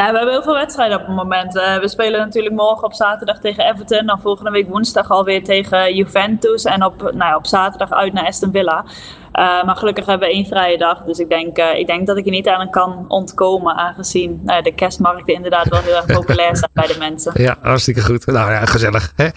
[0.00, 1.56] Ja, we hebben heel veel wedstrijden op het moment.
[1.56, 4.06] Uh, we spelen natuurlijk morgen op zaterdag tegen Everton.
[4.06, 6.64] Dan volgende week woensdag alweer tegen Juventus.
[6.64, 8.84] En op, nou ja, op zaterdag uit naar Aston Villa.
[8.84, 11.02] Uh, maar gelukkig hebben we één vrije dag.
[11.02, 13.74] Dus ik denk, uh, ik denk dat ik er niet aan kan ontkomen.
[13.74, 17.32] Aangezien uh, de kerstmarkten inderdaad wel heel erg populair zijn bij de mensen.
[17.42, 18.26] Ja, hartstikke goed.
[18.26, 19.12] Nou ja, gezellig.
[19.16, 19.28] Hè?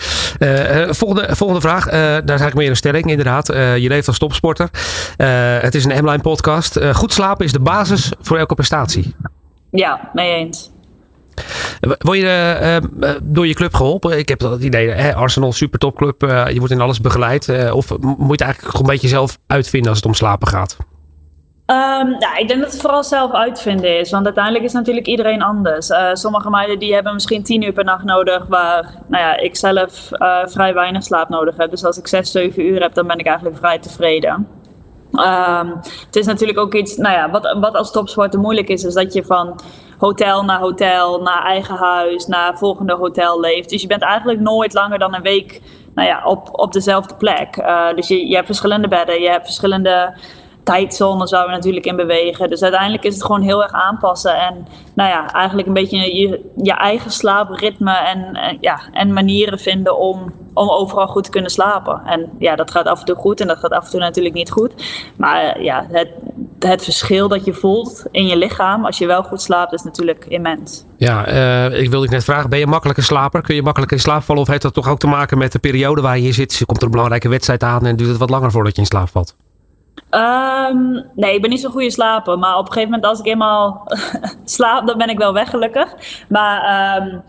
[0.94, 1.86] volgende, volgende vraag.
[1.86, 3.48] daar is eigenlijk meer een stelling inderdaad.
[3.48, 4.70] je leeft als topsporter.
[5.62, 6.80] het is een M-Line podcast.
[6.94, 9.16] goed slapen is de basis voor elke prestatie.
[9.76, 10.72] Ja, mee eens.
[12.00, 14.18] Word je uh, door je club geholpen?
[14.18, 16.24] Ik heb dat idee, hè, Arsenal, super topclub.
[16.24, 17.48] Uh, je wordt in alles begeleid.
[17.48, 20.48] Uh, of moet je het eigenlijk gewoon een beetje zelf uitvinden als het om slapen
[20.48, 20.78] gaat?
[21.66, 24.12] Um, ja, ik denk dat het vooral zelf uitvinden is.
[24.12, 25.90] Want uiteindelijk is natuurlijk iedereen anders.
[26.14, 28.46] sommige meiden die hebben misschien tien uur per nacht nodig.
[28.48, 30.10] Waar nou ja, ik zelf
[30.46, 31.70] vrij weinig slaap nodig heb.
[31.70, 34.48] Dus als ik zes, zeven uur heb, dan ben ik eigenlijk vrij tevreden.
[35.20, 38.94] Um, het is natuurlijk ook iets, nou ja, wat, wat als topsporter moeilijk is, is
[38.94, 39.60] dat je van
[39.98, 43.70] hotel naar hotel, naar eigen huis, naar volgende hotel leeft.
[43.70, 45.62] Dus je bent eigenlijk nooit langer dan een week
[45.96, 47.58] nou ja, op, op dezelfde plek.
[47.58, 50.14] Uh, dus je, je hebt verschillende bedden, je hebt verschillende
[50.64, 52.50] tijdzones waar we natuurlijk in bewegen.
[52.50, 54.36] Dus uiteindelijk is het gewoon heel erg aanpassen.
[54.36, 59.98] En nou ja, eigenlijk een beetje je, je eigen slaapritme en, ja, en manieren vinden
[59.98, 62.02] om, om overal goed te kunnen slapen.
[62.06, 64.36] En ja, dat gaat af en toe goed en dat gaat af en toe natuurlijk
[64.36, 64.74] niet goed.
[65.18, 66.10] Maar ja, het,
[66.60, 70.26] het verschil dat je voelt in je lichaam als je wel goed slaapt is natuurlijk
[70.28, 70.86] immens.
[70.98, 73.42] Ja, uh, ik wilde net vragen, ben je makkelijke slaper?
[73.42, 75.60] Kun je makkelijk in slaap vallen of heeft dat toch ook te maken met de
[75.60, 76.62] periode waar je zit?
[76.66, 79.10] Komt er een belangrijke wedstrijd aan en duurt het wat langer voordat je in slaap
[79.10, 79.36] valt?
[80.12, 82.40] Um, nee, ik ben niet zo'n goede slaper.
[82.40, 83.88] Maar op een gegeven moment als ik eenmaal
[84.44, 85.96] slaap, dan ben ik wel weg gelukkig.
[86.30, 87.24] Maar um,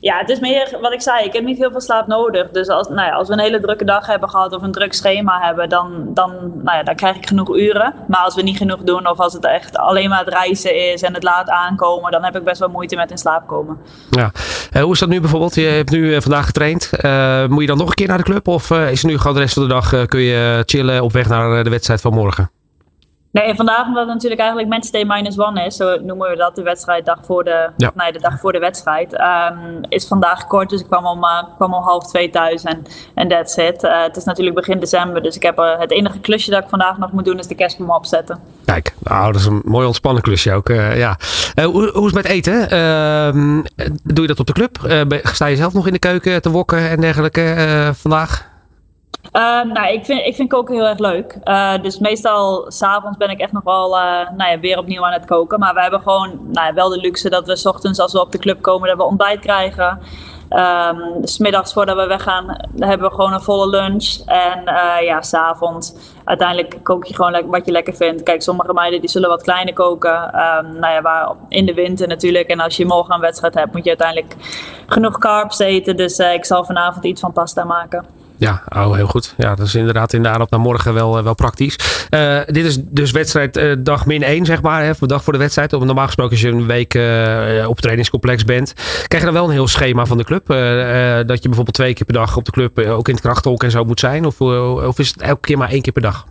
[0.00, 1.24] ja, het is meer wat ik zei.
[1.24, 2.50] Ik heb niet heel veel slaap nodig.
[2.50, 4.94] Dus als, nou ja, als we een hele drukke dag hebben gehad of een druk
[4.94, 6.30] schema hebben, dan, dan,
[6.62, 7.94] nou ja, dan krijg ik genoeg uren.
[8.08, 11.02] Maar als we niet genoeg doen of als het echt alleen maar het reizen is
[11.02, 13.78] en het laat aankomen, dan heb ik best wel moeite met in slaap komen.
[14.10, 14.30] Ja.
[14.72, 15.54] Uh, hoe is dat nu bijvoorbeeld?
[15.54, 16.90] Je hebt nu uh, vandaag getraind.
[17.00, 19.34] Uh, moet je dan nog een keer naar de club of is het nu gewoon
[19.34, 22.57] de rest van de dag kun je chillen op weg naar de wedstrijd van morgen?
[23.30, 26.62] Nee, vandaag omdat het natuurlijk eigenlijk matchday minus one is, zo noemen we dat de
[26.62, 27.92] wedstrijd dag voor de, ja.
[27.94, 30.70] nee, de dag voor de wedstrijd, um, is vandaag kort.
[30.70, 32.82] Dus ik kwam om, uh, kwam om half twee thuis en
[33.14, 33.84] en that's it.
[33.84, 36.68] Uh, het is natuurlijk begin december, dus ik heb uh, het enige klusje dat ik
[36.68, 38.38] vandaag nog moet doen is de kerstboom opzetten.
[38.64, 40.68] Kijk, nou, dat is een mooi ontspannen klusje ook.
[40.68, 41.16] ja.
[41.54, 42.70] hoe, hoe is het met eten?
[42.70, 43.62] Ehm,
[44.04, 44.76] doe je dat op de club?
[45.22, 48.56] sta je zelf nog in de keuken te wokken en dergelijke vandaag?
[49.32, 51.38] Uh, nou, ik vind, ik vind koken heel erg leuk.
[51.44, 55.12] Uh, dus meestal s'avonds ben ik echt nog wel uh, nou ja, weer opnieuw aan
[55.12, 55.58] het koken.
[55.58, 58.20] Maar we hebben gewoon nou ja, wel de luxe dat we s ochtends als we
[58.20, 59.98] op de club komen, dat we ontbijt krijgen.
[60.50, 64.18] Um, smiddags voordat we weggaan hebben we gewoon een volle lunch.
[64.26, 68.22] En uh, ja, s'avonds uiteindelijk kook je gewoon wat je lekker vindt.
[68.22, 70.22] Kijk, sommige meiden die zullen wat kleiner koken.
[70.22, 72.48] Um, nou ja, waar, in de winter natuurlijk.
[72.48, 74.34] En als je morgen een wedstrijd hebt, moet je uiteindelijk
[74.86, 75.96] genoeg carbs eten.
[75.96, 78.17] Dus ik zal vanavond iets van pasta maken.
[78.38, 79.34] Ja, oh, heel goed.
[79.36, 81.78] Ja, dat is inderdaad in de aanloop naar morgen wel, wel praktisch.
[82.10, 84.84] Uh, dit is dus wedstrijd uh, dag min 1, zeg maar.
[84.84, 85.70] Hè, dag voor de wedstrijd.
[85.70, 86.94] Normaal gesproken als je een week
[87.68, 88.72] op trainingscomplex bent.
[89.06, 90.46] Krijg je dan wel een heel schema van de club?
[91.26, 93.70] dat je bijvoorbeeld twee keer per dag op de club ook in het krachthonk en
[93.70, 94.24] zo moet zijn?
[94.24, 96.26] Of, of is het elke keer maar één keer per dag?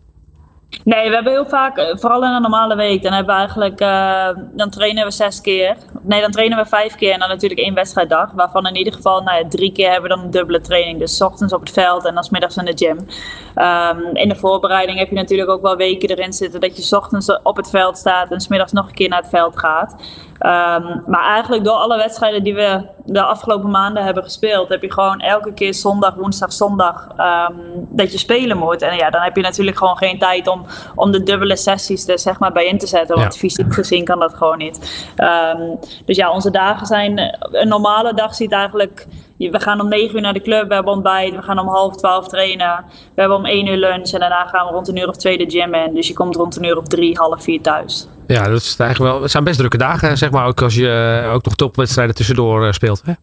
[0.83, 3.81] Nee, we hebben heel vaak, eh, vooral in een normale week, dan hebben we eigenlijk,
[3.81, 5.75] uh, dan trainen we zes keer.
[6.01, 8.31] Nee, dan trainen we vijf keer en dan natuurlijk één wedstrijddag.
[8.31, 10.99] Waarvan in ieder geval nou drie keer hebben we dan een dubbele training.
[10.99, 12.97] Dus ochtends op het veld en dan middags in de gym.
[12.97, 17.39] Um, in de voorbereiding heb je natuurlijk ook wel weken erin zitten dat je ochtends
[17.43, 19.95] op het veld staat en s middags nog een keer naar het veld gaat.
[20.39, 24.91] Um, maar eigenlijk door alle wedstrijden die we de afgelopen maanden hebben gespeeld, heb je
[24.91, 27.07] gewoon elke keer zondag, woensdag, zondag
[27.49, 28.81] um, dat je spelen moet.
[28.81, 32.19] En ja, dan heb je natuurlijk gewoon geen tijd om, om de dubbele sessies er
[32.19, 33.17] zeg maar bij in te zetten.
[33.17, 33.39] Want ja.
[33.39, 35.05] fysiek gezien kan dat gewoon niet.
[35.17, 37.37] Um, dus ja, onze dagen zijn.
[37.51, 39.07] Een normale dag ziet eigenlijk.
[39.37, 41.95] We gaan om 9 uur naar de club, we hebben ontbijt, we gaan om half
[41.95, 42.85] 12 trainen.
[42.87, 45.37] We hebben om 1 uur lunch en daarna gaan we rond een uur of twee
[45.37, 45.93] de gym in.
[45.93, 48.07] Dus je komt rond een uur of drie, half vier thuis.
[48.27, 49.21] Ja, dat is eigenlijk wel.
[49.21, 50.45] Het zijn best drukke dagen, zeg maar.
[50.45, 53.01] Ook als je ook nog topwedstrijden tussendoor speelt.
[53.05, 53.13] Hè?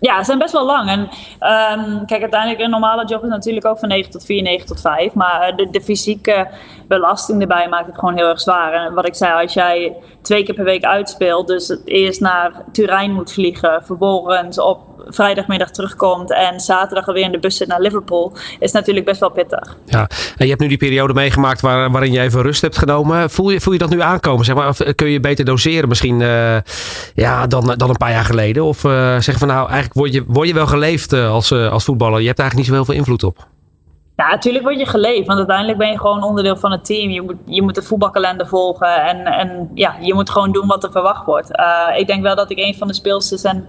[0.00, 0.88] Ja, ze zijn best wel lang.
[0.88, 4.66] En um, kijk, uiteindelijk een normale job is natuurlijk ook van 9 tot 4, 9
[4.66, 5.14] tot 5.
[5.14, 6.48] Maar de, de fysieke
[6.88, 8.72] belasting erbij maakt het gewoon heel erg zwaar.
[8.72, 13.12] En wat ik zei, als jij twee keer per week uitspeelt, dus eerst naar Turijn
[13.12, 18.32] moet vliegen, vervolgens op vrijdagmiddag terugkomt en zaterdag alweer in de bus zit naar Liverpool,
[18.58, 19.76] is natuurlijk best wel pittig.
[19.84, 23.30] Ja, en je hebt nu die periode meegemaakt waar, waarin je even rust hebt genomen.
[23.30, 24.44] Voel je, voel je dat nu aankomen?
[24.44, 26.56] Zeg maar, of kun je beter doseren misschien uh,
[27.14, 28.64] ja, dan, dan een paar jaar geleden?
[28.64, 31.84] Of uh, zeggen van nou, eigenlijk word je, word je wel geleefd uh, als, als
[31.84, 32.20] voetballer?
[32.20, 33.46] Je hebt eigenlijk niet zo heel veel invloed op.
[34.16, 37.10] Ja, natuurlijk word je geleefd, want uiteindelijk ben je gewoon onderdeel van het team.
[37.10, 40.84] Je moet, je moet de voetbalkalender volgen en, en ja, je moet gewoon doen wat
[40.84, 41.50] er verwacht wordt.
[41.58, 43.66] Uh, ik denk wel dat ik een van de speelsters en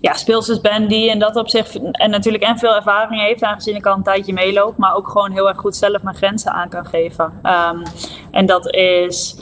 [0.00, 3.86] ja, speelsters ben die in dat opzicht en natuurlijk en veel ervaring heeft, aangezien ik
[3.86, 6.86] al een tijdje meeloop, maar ook gewoon heel erg goed zelf mijn grenzen aan kan
[6.86, 7.24] geven.
[7.24, 7.82] Um,
[8.30, 9.36] en dat is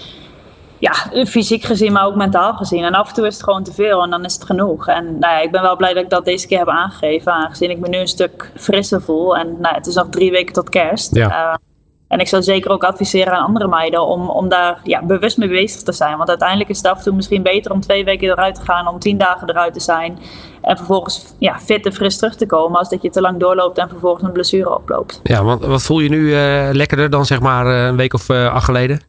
[0.79, 0.93] ja,
[1.27, 2.85] fysiek gezien, maar ook mentaal gezien.
[2.85, 4.89] En af en toe is het gewoon te veel en dan is het genoeg.
[4.89, 7.71] En nou ja, ik ben wel blij dat ik dat deze keer heb aangegeven, aangezien
[7.71, 9.37] ik me nu een stuk frisser voel.
[9.37, 11.15] En nou het is nog drie weken tot kerst.
[11.15, 11.29] Ja.
[11.29, 11.55] Uh,
[12.09, 15.49] en ik zou zeker ook adviseren aan andere meiden om, om daar ja, bewust mee
[15.49, 16.17] bezig te zijn.
[16.17, 18.89] Want uiteindelijk is het af en toe misschien beter om twee weken eruit te gaan,
[18.89, 20.19] om tien dagen eruit te zijn.
[20.63, 23.79] En vervolgens ja, fit en fris terug te komen, als dat je te lang doorloopt
[23.79, 25.21] en vervolgens een blessure oploopt.
[25.23, 28.29] Ja, want wat voel je nu uh, lekkerder dan zeg maar uh, een week of
[28.29, 29.06] uh, acht geleden?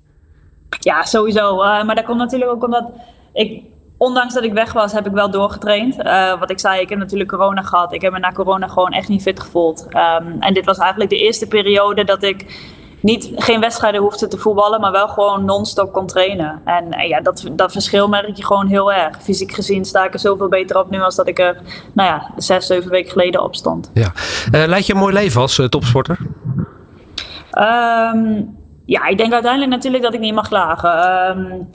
[0.79, 1.63] Ja, sowieso.
[1.63, 2.89] Uh, maar dat komt natuurlijk ook omdat
[3.33, 3.63] ik,
[3.97, 5.97] ondanks dat ik weg was, heb ik wel doorgetraind.
[5.99, 7.93] Uh, wat ik zei, ik heb natuurlijk corona gehad.
[7.93, 9.87] Ik heb me na corona gewoon echt niet fit gevoeld.
[9.89, 12.65] Um, en dit was eigenlijk de eerste periode dat ik
[13.01, 16.61] niet, geen wedstrijden hoefde te voetballen, maar wel gewoon non-stop kon trainen.
[16.65, 19.21] En, en ja, dat, dat verschil merk je gewoon heel erg.
[19.21, 21.61] Fysiek gezien sta ik er zoveel beter op nu als dat ik er,
[21.93, 23.91] nou ja, zes, zeven weken geleden op stond.
[23.93, 24.11] Ja.
[24.51, 26.17] Uh, leid je een mooi leven als uh, topsporter?
[28.13, 31.09] Um, ja, ik denk uiteindelijk natuurlijk dat ik niet mag klagen.
[31.37, 31.69] Um,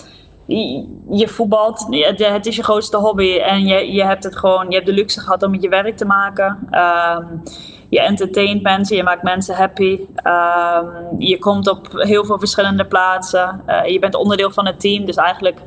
[1.11, 4.87] je, voetbalt, het is je grootste hobby en je, je hebt het gewoon, je hebt
[4.87, 6.69] de luxe gehad om het je werk te maken.
[6.71, 7.43] Um,
[7.89, 10.01] je entertaint mensen, je maakt mensen happy.
[10.27, 13.63] Um, je komt op heel veel verschillende plaatsen.
[13.67, 15.61] Uh, je bent onderdeel van het team, dus eigenlijk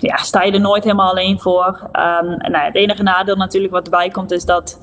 [0.00, 1.88] ja, sta je er nooit helemaal alleen voor.
[2.38, 4.78] Nou, het enige nadeel natuurlijk wat erbij komt is dat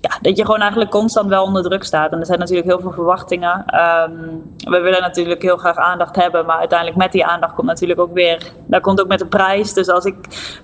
[0.00, 2.12] ja, dat je gewoon eigenlijk constant wel onder druk staat.
[2.12, 3.64] En er zijn natuurlijk heel veel verwachtingen.
[3.74, 8.00] Um, we willen natuurlijk heel graag aandacht hebben, maar uiteindelijk met die aandacht komt natuurlijk
[8.00, 9.72] ook weer, daar komt ook met een prijs.
[9.72, 10.14] Dus als ik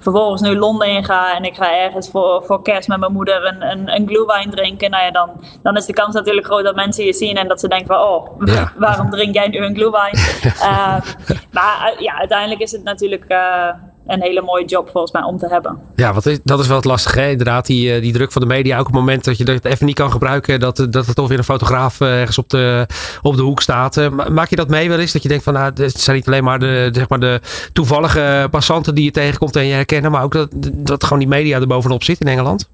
[0.01, 3.47] vervolgens nu Londen in ga en ik ga ergens voor, voor kerst met mijn moeder
[3.47, 5.31] een, een, een glühwein drinken, nou ja, dan,
[5.63, 7.99] dan is de kans natuurlijk groot dat mensen je zien en dat ze denken van,
[7.99, 8.73] oh, ja.
[8.77, 10.17] waarom drink jij nu een glühwein?
[10.45, 11.01] uh,
[11.57, 13.25] maar ja, uiteindelijk is het natuurlijk...
[13.29, 13.69] Uh,
[14.07, 15.79] een hele mooie job volgens mij om te hebben.
[15.97, 17.21] Ja, wat is, dat is wel het lastige.
[17.21, 17.31] Hè?
[17.31, 18.75] Inderdaad, die, die druk van de media.
[18.75, 20.61] Ook op het moment dat je het even niet kan gebruiken.
[20.61, 22.87] Dat, dat er toch weer een fotograaf ergens op de,
[23.23, 24.11] op de hoek staat.
[24.31, 25.13] Maak je dat mee wel eens?
[25.13, 27.41] Dat je denkt van nou, het zijn niet alleen maar de, zeg maar de
[27.73, 30.11] toevallige passanten die je tegenkomt en je herkennen.
[30.11, 32.69] Maar ook dat, dat gewoon die media er bovenop zit in Engeland?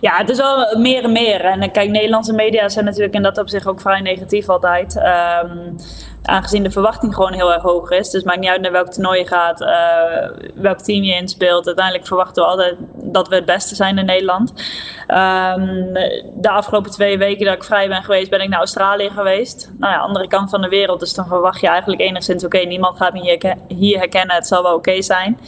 [0.00, 1.44] Ja, het is wel meer en meer.
[1.44, 4.96] En kijk, Nederlandse media zijn natuurlijk in dat opzicht ook vrij negatief altijd.
[4.96, 5.76] Um,
[6.22, 8.10] aangezien de verwachting gewoon heel erg hoog is.
[8.10, 11.66] Dus het maakt niet uit naar welk toernooi je gaat, uh, welk team je inspeelt.
[11.66, 14.50] Uiteindelijk verwachten we altijd dat we het beste zijn in Nederland.
[15.08, 15.92] Um,
[16.34, 19.72] de afgelopen twee weken dat ik vrij ben geweest, ben ik naar Australië geweest.
[19.78, 21.00] Nou ja, andere kant van de wereld.
[21.00, 24.74] Dus dan verwacht je eigenlijk enigszins, oké, niemand gaat me hier, herkennen, het zal wel
[24.74, 25.38] oké zijn.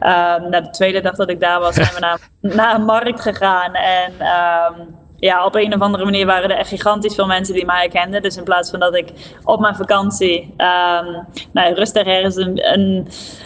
[0.00, 2.18] Um, de tweede dag dat ik daar was, zijn we naar,
[2.56, 3.74] naar een markt gegaan.
[3.74, 7.64] En um, ja, op een of andere manier waren er echt gigantisch veel mensen die
[7.64, 8.22] mij herkenden.
[8.22, 9.08] Dus in plaats van dat ik
[9.44, 12.60] op mijn vakantie um, nou, rustig ergens een,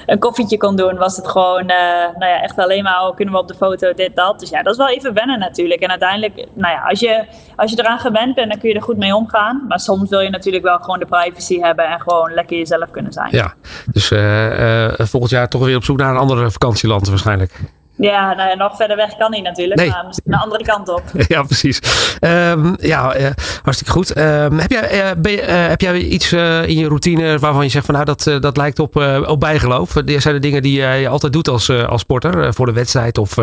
[0.07, 1.77] een, koffietje kon doen, was het gewoon uh,
[2.19, 4.41] nou ja, echt alleen maar oh, kunnen we op de foto dit, dat.
[4.41, 5.81] Dus ja, dat is wel even wennen natuurlijk.
[5.81, 7.25] En uiteindelijk, nou ja, als je,
[7.57, 9.65] als je eraan gewend bent, dan kun je er goed mee omgaan.
[9.69, 13.13] Maar soms wil je natuurlijk wel gewoon de privacy hebben en gewoon lekker jezelf kunnen
[13.13, 13.29] zijn.
[13.31, 13.55] Ja,
[13.93, 17.53] dus uh, uh, volgend jaar toch weer op zoek naar een andere vakantieland waarschijnlijk.
[17.97, 19.89] Ja, nou, nog verder weg kan hij natuurlijk, nee.
[19.89, 21.03] maar misschien de andere kant op.
[21.29, 21.81] ja, precies.
[22.21, 23.31] Um, ja, uh,
[23.63, 24.19] hartstikke goed.
[24.19, 27.85] Um, heb, jij, uh, je, uh, heb jij iets in je routine waarvan je zegt
[27.85, 29.93] van nou dat, dat lijkt op, op bijgeloof?
[30.05, 33.39] Zijn de dingen die je altijd doet als, als sporter voor de wedstrijd of,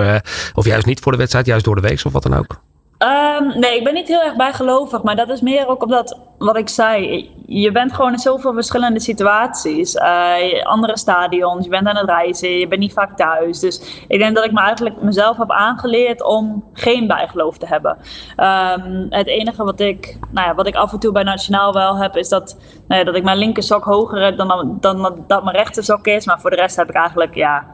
[0.53, 2.59] of juist niet voor de wedstrijd, juist door de week of wat dan ook?
[3.03, 6.57] Um, nee, ik ben niet heel erg bijgelovig, maar dat is meer ook omdat, wat
[6.57, 9.95] ik zei, je bent gewoon in zoveel verschillende situaties.
[9.95, 13.59] Uh, andere stadions, je bent aan het reizen, je bent niet vaak thuis.
[13.59, 17.97] Dus ik denk dat ik me eigenlijk mezelf heb aangeleerd om geen bijgeloof te hebben.
[18.37, 21.97] Um, het enige wat ik, nou ja, wat ik af en toe bij Nationaal wel
[21.97, 25.23] heb, is dat, nou ja, dat ik mijn linker sok hoger heb dan, dan, dan
[25.27, 26.25] dat mijn rechter sok is.
[26.25, 27.65] Maar voor de rest heb ik eigenlijk, ja,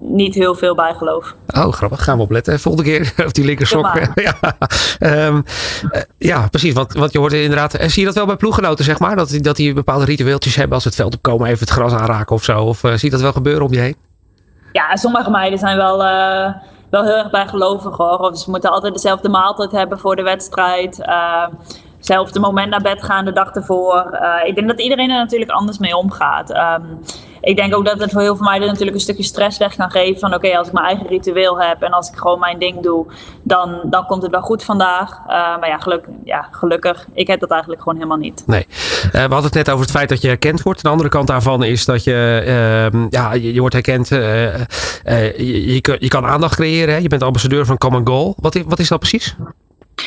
[0.00, 1.34] niet heel veel bijgeloof.
[1.56, 2.04] Oh, grappig.
[2.04, 2.60] Gaan we opletten.
[2.60, 3.88] Volgende keer op die linkersok.
[4.14, 4.34] ja,
[5.26, 5.44] um,
[6.18, 6.74] ja, precies.
[6.74, 7.74] Want, want je hoort inderdaad.
[7.74, 9.16] En zie je dat wel bij ploeggenoten, zeg maar?
[9.16, 12.44] Dat, dat die bepaalde ritueeltjes hebben als het veld opkomen, even het gras aanraken of
[12.44, 12.64] zo?
[12.64, 13.96] Of uh, zie je dat wel gebeuren om je heen?
[14.72, 16.02] Ja, sommige meiden zijn wel.
[16.02, 16.54] Uh,
[16.90, 18.18] wel heel erg bijgelovig hoor.
[18.18, 20.98] Of ze moeten altijd dezelfde maaltijd hebben voor de wedstrijd.
[20.98, 21.46] Uh,
[21.98, 24.18] zelfde moment naar bed gaan de dag ervoor.
[24.44, 26.50] Ik denk dat iedereen er natuurlijk anders mee omgaat.
[26.50, 27.00] Um,
[27.40, 29.90] ik denk ook dat het voor heel veel meiden natuurlijk een stukje stress weg kan
[29.90, 30.20] geven.
[30.20, 33.06] Van oké, als ik mijn eigen ritueel heb en als ik gewoon mijn ding doe,
[33.42, 35.10] dan, dan komt het wel goed vandaag.
[35.10, 38.42] Uh, maar ja, geluk, ja, gelukkig, ik heb dat eigenlijk gewoon helemaal niet.
[38.46, 38.66] Nee.
[38.68, 40.82] Uh, we hadden het net over het feit dat je herkend wordt.
[40.82, 42.42] De andere kant daarvan is dat je,
[42.92, 44.08] uh, ja, je, wordt herkend.
[44.08, 44.66] Je,
[45.36, 47.02] je, je, kan aandacht creëren.
[47.02, 48.34] Je bent ambassadeur van Common Goal.
[48.36, 49.36] Wat wat is dat precies?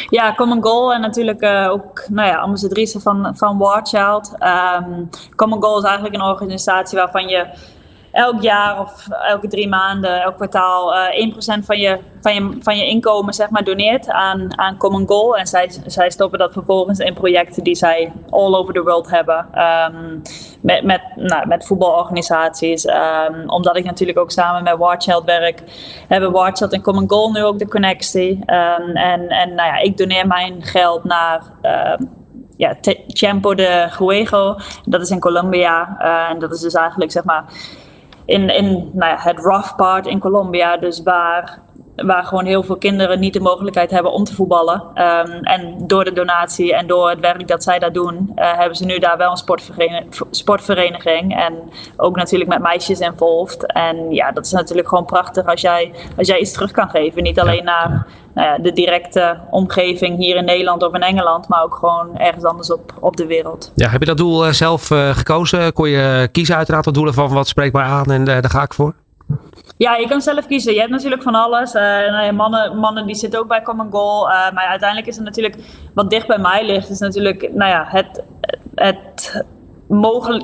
[0.10, 4.34] Ja, Common Goal en natuurlijk uh, ook nou ja, ambassadrice van, van War Child.
[4.40, 7.48] Um, Common Goal is eigenlijk een organisatie waarvan je
[8.14, 12.58] elk jaar of elke drie maanden, elk kwartaal uh, eh, 1% van je, van, je,
[12.60, 15.38] van je inkomen zeg maar, doneert aan, aan Common Goal.
[15.38, 19.48] En zij, zij stoppen dat vervolgens in projecten die zij all over the world hebben.
[19.62, 20.22] Um,
[20.62, 22.88] met, met, nou, met voetbalorganisaties.
[22.88, 25.62] Um, omdat ik natuurlijk ook samen met Warchild werk,
[26.08, 28.32] hebben Warchild en Common Goal nu ook de connectie.
[28.32, 31.42] Um, en en nou ja, ik doneer mijn geld naar
[32.58, 32.76] ja,
[33.08, 34.56] Tiempo de Juego.
[34.86, 35.98] Dat is in Colombia.
[36.02, 37.46] Uh, en dat is dus eigenlijk zeg maar
[38.26, 40.78] in, in nou ja, het rough part in Colombia.
[40.78, 41.60] Dus waar,
[41.96, 44.84] waar gewoon heel veel kinderen niet de mogelijkheid hebben om te voetballen.
[44.96, 48.78] Um, en door de donatie en door het werk dat zij daar doen, uh, hebben
[48.78, 51.36] ze nu daar wel een sportvereniging, sportvereniging.
[51.36, 51.54] En
[51.98, 53.74] ook natuurlijk met meisjes involved.
[53.74, 57.24] En ja, dat is natuurlijk gewoon prachtig als jij, als jij iets terug kan geven.
[57.24, 61.64] Niet alleen naar nou ja, de directe omgeving hier in Nederland of in Engeland, maar
[61.64, 63.72] ook gewoon ergens anders op, op de wereld.
[63.76, 65.74] Ja, heb je dat doel eh, zelf uh, gekozen?
[65.74, 68.74] Kon je kiezen uiteraard wat doelen van wat spreekt mij aan en daar ga ik
[68.74, 68.94] voor?
[69.78, 70.74] Ja, je kan zelf kiezen.
[70.74, 71.76] Je hebt natuurlijk van alles.
[71.76, 74.28] Uh, mannen, mannen die zitten ook bij Common Goal.
[74.28, 75.56] Uh, maar uiteindelijk is het natuurlijk
[75.94, 78.24] wat dicht bij mij ligt, is natuurlijk nou ja, het,
[78.76, 79.46] het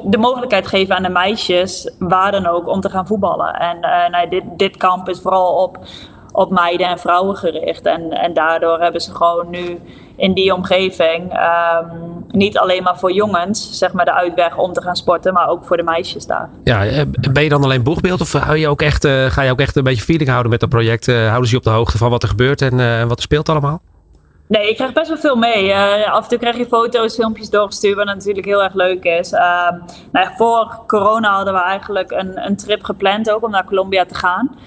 [0.03, 3.53] de mogelijkheid geven aan de meisjes, waar dan ook, om te gaan voetballen.
[3.53, 5.77] En uh, nou, dit, dit kamp is vooral op
[6.31, 7.85] op meiden en vrouwen gericht.
[7.85, 9.79] En, en daardoor hebben ze gewoon nu
[10.19, 14.81] in die omgeving um, niet alleen maar voor jongens, zeg maar, de uitweg om te
[14.81, 16.49] gaan sporten, maar ook voor de meisjes daar.
[16.63, 17.01] Ja, eh,
[17.31, 19.75] ben je dan alleen boegbeeld of hou je ook echt, uh, ga je ook echt
[19.75, 21.07] een beetje feeling houden met dat project?
[21.07, 23.23] Uh, houden ze je op de hoogte van wat er gebeurt en uh, wat er
[23.23, 23.81] speelt allemaal?
[24.47, 25.75] Nee, ik krijg best wel veel mee.
[26.05, 29.31] af en toe krijg je foto's, filmpjes doorgestuurd, wat natuurlijk heel erg leuk is.
[29.31, 29.39] Uh,
[30.11, 34.15] nou voor corona hadden we eigenlijk een, een trip gepland ook om naar Colombia te
[34.15, 34.57] gaan.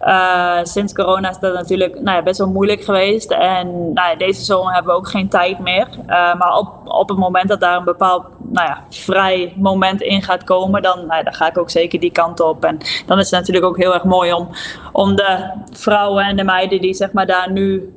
[0.00, 3.30] Uh, sinds corona is dat natuurlijk nou ja, best wel moeilijk geweest.
[3.30, 5.88] En nou ja, deze zomer hebben we ook geen tijd meer.
[6.06, 10.22] Uh, maar op, op het moment dat daar een bepaald nou ja, vrij moment in
[10.22, 12.64] gaat komen, dan, nou ja, dan ga ik ook zeker die kant op.
[12.64, 14.48] En dan is het natuurlijk ook heel erg mooi om,
[14.92, 17.94] om de vrouwen en de meiden die zeg maar, daar nu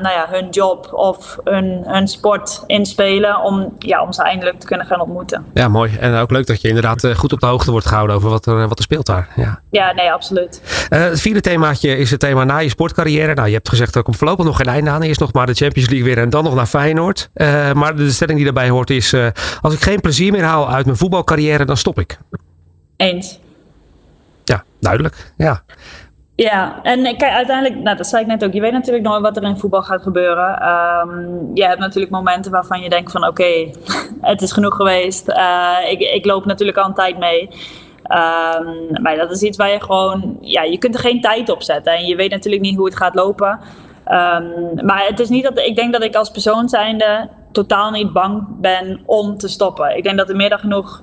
[0.00, 4.66] nou ja, hun job of hun, hun sport inspelen, om, ja, om ze eindelijk te
[4.66, 5.44] kunnen gaan ontmoeten.
[5.54, 5.96] Ja, mooi.
[6.00, 8.46] En ook leuk dat je inderdaad eh, goed op de hoogte wordt gehouden over wat
[8.46, 9.28] er, wat er speelt daar.
[9.36, 10.60] Ja, ja nee, absoluut.
[10.90, 13.34] Uh, het vierde themaatje is het thema na je sportcarrière.
[13.34, 15.02] Nou, je hebt gezegd, er komt voorlopig nog geen einde aan.
[15.02, 17.30] Eerst nog maar de Champions League weer en dan nog naar Feyenoord.
[17.74, 19.14] Maar de stelling die daarbij hoort is,
[19.60, 22.18] als ik geen plezier meer haal uit mijn voetbalcarrière, dan stop ik.
[22.96, 23.38] Eens.
[24.44, 25.32] Ja, duidelijk.
[25.36, 25.62] Ja.
[26.36, 29.36] Ja, en kijk, uiteindelijk, nou, dat zei ik net ook, je weet natuurlijk nooit wat
[29.36, 30.68] er in voetbal gaat gebeuren.
[30.68, 33.70] Um, je hebt natuurlijk momenten waarvan je denkt van oké,
[34.20, 35.28] het is genoeg geweest.
[35.28, 37.48] Uh, ik, ik loop natuurlijk al een tijd mee.
[38.10, 41.62] Um, maar dat is iets waar je gewoon, ja, je kunt er geen tijd op
[41.62, 41.92] zetten.
[41.92, 43.60] En je weet natuurlijk niet hoe het gaat lopen.
[44.08, 48.12] Um, maar het is niet dat ik denk dat ik als persoon zijnde totaal niet
[48.12, 49.96] bang ben om te stoppen.
[49.96, 51.02] Ik denk dat er meer dan genoeg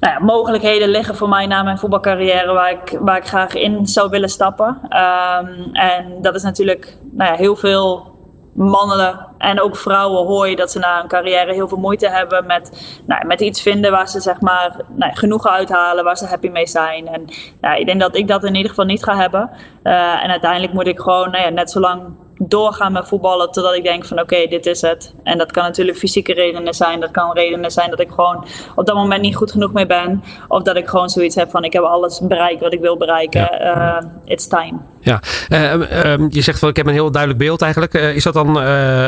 [0.00, 4.10] nou mogelijkheden liggen voor mij na mijn voetbalcarrière waar ik, waar ik graag in zou
[4.10, 4.78] willen stappen.
[4.82, 8.14] Um, en dat is natuurlijk nou ja, heel veel
[8.52, 12.46] mannen en ook vrouwen hoor je dat ze na een carrière heel veel moeite hebben
[12.46, 16.48] met, nou, met iets vinden waar ze zeg maar nou, genoeg uithalen, waar ze happy
[16.48, 17.08] mee zijn.
[17.08, 17.24] En
[17.60, 19.50] ja, ik denk dat ik dat in ieder geval niet ga hebben.
[19.82, 22.02] Uh, en uiteindelijk moet ik gewoon nou ja, net zo lang
[22.38, 25.14] doorgaan met voetballen totdat ik denk van oké, dit is het.
[25.22, 27.00] En dat kan natuurlijk fysieke redenen zijn.
[27.00, 30.22] Dat kan redenen zijn dat ik gewoon op dat moment niet goed genoeg mee ben.
[30.48, 33.40] Of dat ik gewoon zoiets heb van ik heb alles bereikt wat ik wil bereiken.
[33.40, 34.00] Ja.
[34.00, 34.78] Uh, it's time.
[35.00, 37.94] Ja, uh, uh, je zegt wel ik heb een heel duidelijk beeld eigenlijk.
[37.94, 38.48] is dat dan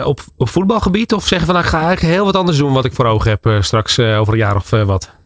[0.05, 2.85] op, op voetbalgebied of zeggen van nou, ik ga eigenlijk heel wat anders doen wat
[2.85, 5.18] ik voor ogen heb straks over een jaar of wat?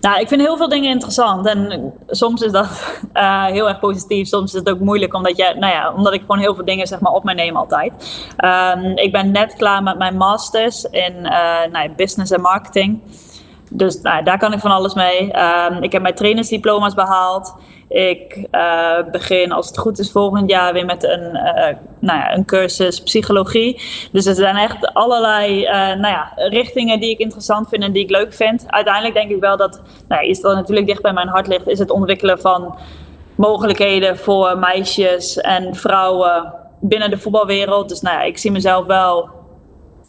[0.00, 1.46] Nou, ik vind heel veel dingen interessant.
[1.46, 4.28] En soms is dat uh, heel erg positief.
[4.28, 6.86] Soms is het ook moeilijk, omdat, je, nou ja, omdat ik gewoon heel veel dingen
[6.86, 7.92] zeg maar, op mij neem altijd.
[8.44, 13.02] Um, ik ben net klaar met mijn masters in uh, nou, business en marketing.
[13.70, 15.32] Dus nou, daar kan ik van alles mee.
[15.38, 17.54] Um, ik heb mijn trainersdiploma's behaald.
[17.88, 22.34] Ik uh, begin, als het goed is, volgend jaar weer met een, uh, nou ja,
[22.34, 23.80] een cursus psychologie.
[24.12, 28.02] Dus er zijn echt allerlei uh, nou ja, richtingen die ik interessant vind en die
[28.02, 28.64] ik leuk vind.
[28.66, 31.68] Uiteindelijk denk ik wel dat, nou ja, iets wat natuurlijk dicht bij mijn hart ligt,
[31.68, 32.78] is het ontwikkelen van
[33.34, 37.88] mogelijkheden voor meisjes en vrouwen binnen de voetbalwereld.
[37.88, 39.28] Dus nou ja, ik zie mezelf wel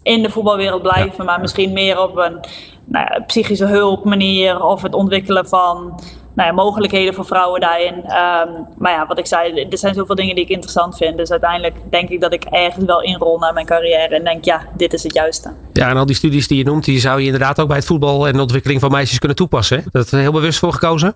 [0.03, 2.39] in de voetbalwereld blijven, maar misschien meer op een
[2.85, 5.99] nou ja, psychische hulp manier of het ontwikkelen van
[6.39, 7.95] nou ja, mogelijkheden voor vrouwen daarin.
[7.95, 11.17] Um, maar ja, wat ik zei, er zijn zoveel dingen die ik interessant vind.
[11.17, 14.61] Dus uiteindelijk denk ik dat ik ergens wel inrol naar mijn carrière en denk, ja,
[14.77, 15.51] dit is het juiste.
[15.73, 17.85] Ja, en al die studies die je noemt, die zou je inderdaad ook bij het
[17.85, 19.77] voetbal en de ontwikkeling van meisjes kunnen toepassen.
[19.77, 19.83] Hè?
[19.91, 21.15] Dat is heel bewust voor gekozen?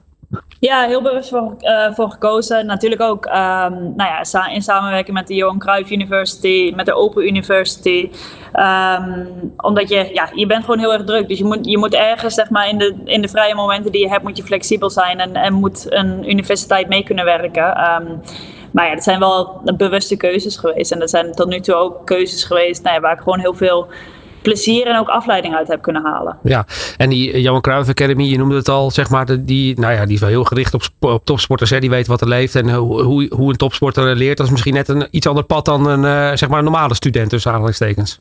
[0.59, 2.65] Ja, heel bewust voor, uh, voor gekozen.
[2.65, 7.27] Natuurlijk ook um, nou ja, in samenwerking met de Johan Cruijff University, met de Open
[7.27, 8.09] University.
[8.55, 11.27] Um, omdat je, ja, je bent gewoon heel erg druk.
[11.27, 14.01] Dus je moet, je moet ergens, zeg maar, in de, in de vrije momenten die
[14.01, 17.93] je hebt, moet je flexibel zijn en, en moet een universiteit mee kunnen werken.
[17.93, 18.21] Um,
[18.71, 20.91] maar ja, dat zijn wel bewuste keuzes geweest.
[20.91, 23.53] En dat zijn tot nu toe ook keuzes geweest nou ja, waar ik gewoon heel
[23.53, 23.87] veel
[24.43, 26.37] plezier en ook afleiding uit heb kunnen halen.
[26.43, 26.65] Ja,
[26.97, 30.13] en die Johan Cruijff Academy, je noemde het al, zeg maar, die, nou ja, die
[30.13, 31.69] is wel heel gericht op, op topsporters.
[31.69, 31.79] Hè?
[31.79, 34.37] Die weet wat er leeft en hoe, hoe een topsporter leert.
[34.37, 36.95] Dat is misschien net een iets ander pad dan een, uh, zeg maar, een normale
[36.95, 38.19] student, tussen aanhalingstekens.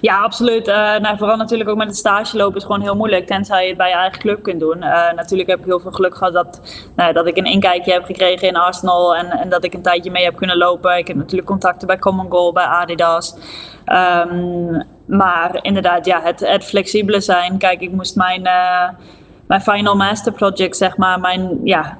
[0.00, 0.68] Ja, absoluut.
[0.68, 3.26] Uh, nou, vooral natuurlijk ook met het stage lopen is gewoon heel moeilijk.
[3.26, 4.76] Tenzij je het bij je eigen club kunt doen.
[4.76, 6.60] Uh, natuurlijk heb ik heel veel geluk gehad dat,
[6.96, 9.16] nou, dat ik een inkijkje heb gekregen in Arsenal.
[9.16, 10.96] En, en dat ik een tijdje mee heb kunnen lopen.
[10.96, 13.36] Ik heb natuurlijk contacten bij Common Goal, bij Adidas.
[13.86, 17.58] Um, maar inderdaad, ja, het, het flexibele zijn.
[17.58, 18.88] Kijk, ik moest mijn, uh,
[19.46, 21.98] mijn final master project, zeg maar, mijn, ja,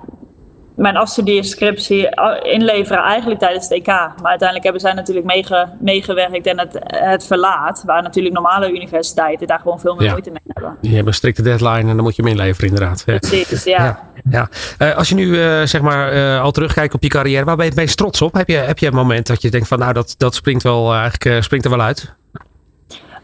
[0.77, 2.09] mijn afstudeerscriptie
[2.43, 3.87] inleveren eigenlijk tijdens het EK.
[3.87, 7.83] Maar uiteindelijk hebben zij natuurlijk meege, meegewerkt en het, het verlaat.
[7.87, 10.11] Waar natuurlijk normale universiteiten daar gewoon veel meer ja.
[10.11, 10.77] moeite mee hebben.
[10.81, 13.05] Die hebben een strikte deadline en dan moet je hem inleveren inderdaad.
[13.05, 13.85] Precies, ja.
[13.85, 14.49] ja, ja.
[14.79, 17.65] Uh, als je nu uh, zeg maar uh, al terugkijkt op je carrière, waar ben
[17.65, 18.35] je het meest trots op?
[18.35, 20.95] Heb je, heb je een moment dat je denkt van nou dat, dat springt, wel,
[20.95, 22.15] eigenlijk, springt er wel uit?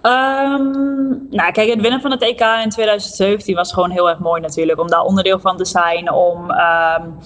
[0.03, 4.40] Um, nou, kijk, het winnen van het EK in 2017 was gewoon heel erg mooi
[4.40, 4.80] natuurlijk.
[4.80, 6.12] Om daar onderdeel van te zijn.
[6.12, 7.18] Om, um,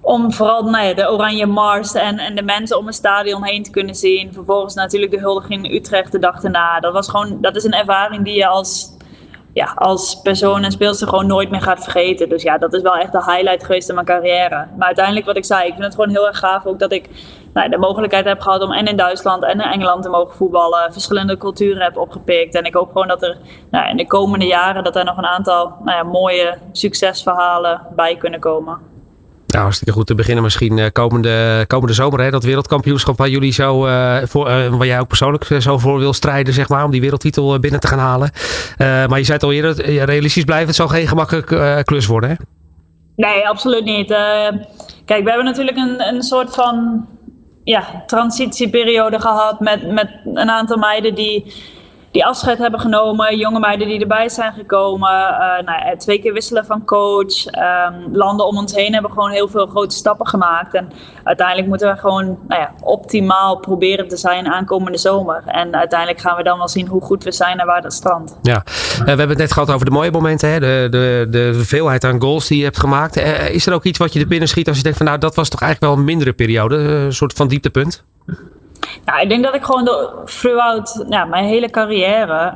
[0.00, 3.70] om vooral nou de Oranje Mars en, en de mensen om het stadion heen te
[3.70, 4.32] kunnen zien.
[4.32, 6.80] Vervolgens natuurlijk de huldiging in Utrecht de dag erna.
[6.80, 8.96] Dat, was gewoon, dat is een ervaring die je als,
[9.58, 12.28] ja, als persoon en speelster gewoon nooit meer gaat vergeten.
[12.28, 14.66] Dus ja, dat is wel echt de highlight geweest in mijn carrière.
[14.76, 17.08] Maar uiteindelijk wat ik zei, ik vind het gewoon heel erg gaaf ook dat ik
[17.52, 20.92] nou, de mogelijkheid heb gehad om en in Duitsland en in Engeland te mogen voetballen.
[20.92, 22.54] Verschillende culturen heb opgepikt.
[22.54, 23.36] En ik hoop gewoon dat er
[23.70, 28.16] nou, in de komende jaren dat er nog een aantal nou ja, mooie succesverhalen bij
[28.16, 28.78] kunnen komen.
[29.48, 32.20] Nou, hartstikke goed te beginnen misschien uh, komende, komende zomer.
[32.20, 35.98] Hè, dat wereldkampioenschap waar jullie zo, uh, voor, uh, waar jij ook persoonlijk zo voor
[35.98, 38.30] wil strijden, zeg maar, om die wereldtitel binnen te gaan halen.
[38.78, 42.36] maar je zei het al eerder, realistisch blijven, het zal geen gemakkelijke klus worden, hè?
[43.16, 44.08] Nee, absoluut niet.
[45.04, 47.06] kijk, we hebben natuurlijk een, een soort van
[47.64, 51.54] ja, transitieperiode gehad met, met een aantal meiden die,
[52.10, 53.38] die afscheid hebben genomen.
[53.38, 55.10] Jonge meiden die erbij zijn gekomen.
[55.10, 57.46] Uh, nou, twee keer wisselen van coach.
[57.46, 60.74] Um, landen om ons heen hebben gewoon heel veel grote stappen gemaakt.
[60.74, 60.92] En
[61.24, 65.42] uiteindelijk moeten we gewoon nou ja, optimaal proberen te zijn aankomende zomer.
[65.46, 68.38] En uiteindelijk gaan we dan wel zien hoe goed we zijn en waar dat strandt.
[68.42, 70.48] Ja, uh, we hebben het net gehad over de mooie momenten.
[70.48, 70.60] Hè?
[70.60, 73.16] De, de, de veelheid aan goals die je hebt gemaakt.
[73.16, 75.18] Uh, is er ook iets wat je er binnen schiet als je denkt van nou
[75.18, 76.76] dat was toch eigenlijk wel een mindere periode?
[76.76, 78.04] Een soort van dieptepunt?
[79.04, 82.54] Nou, ik denk dat ik gewoon door, throughout nou, mijn hele carrière.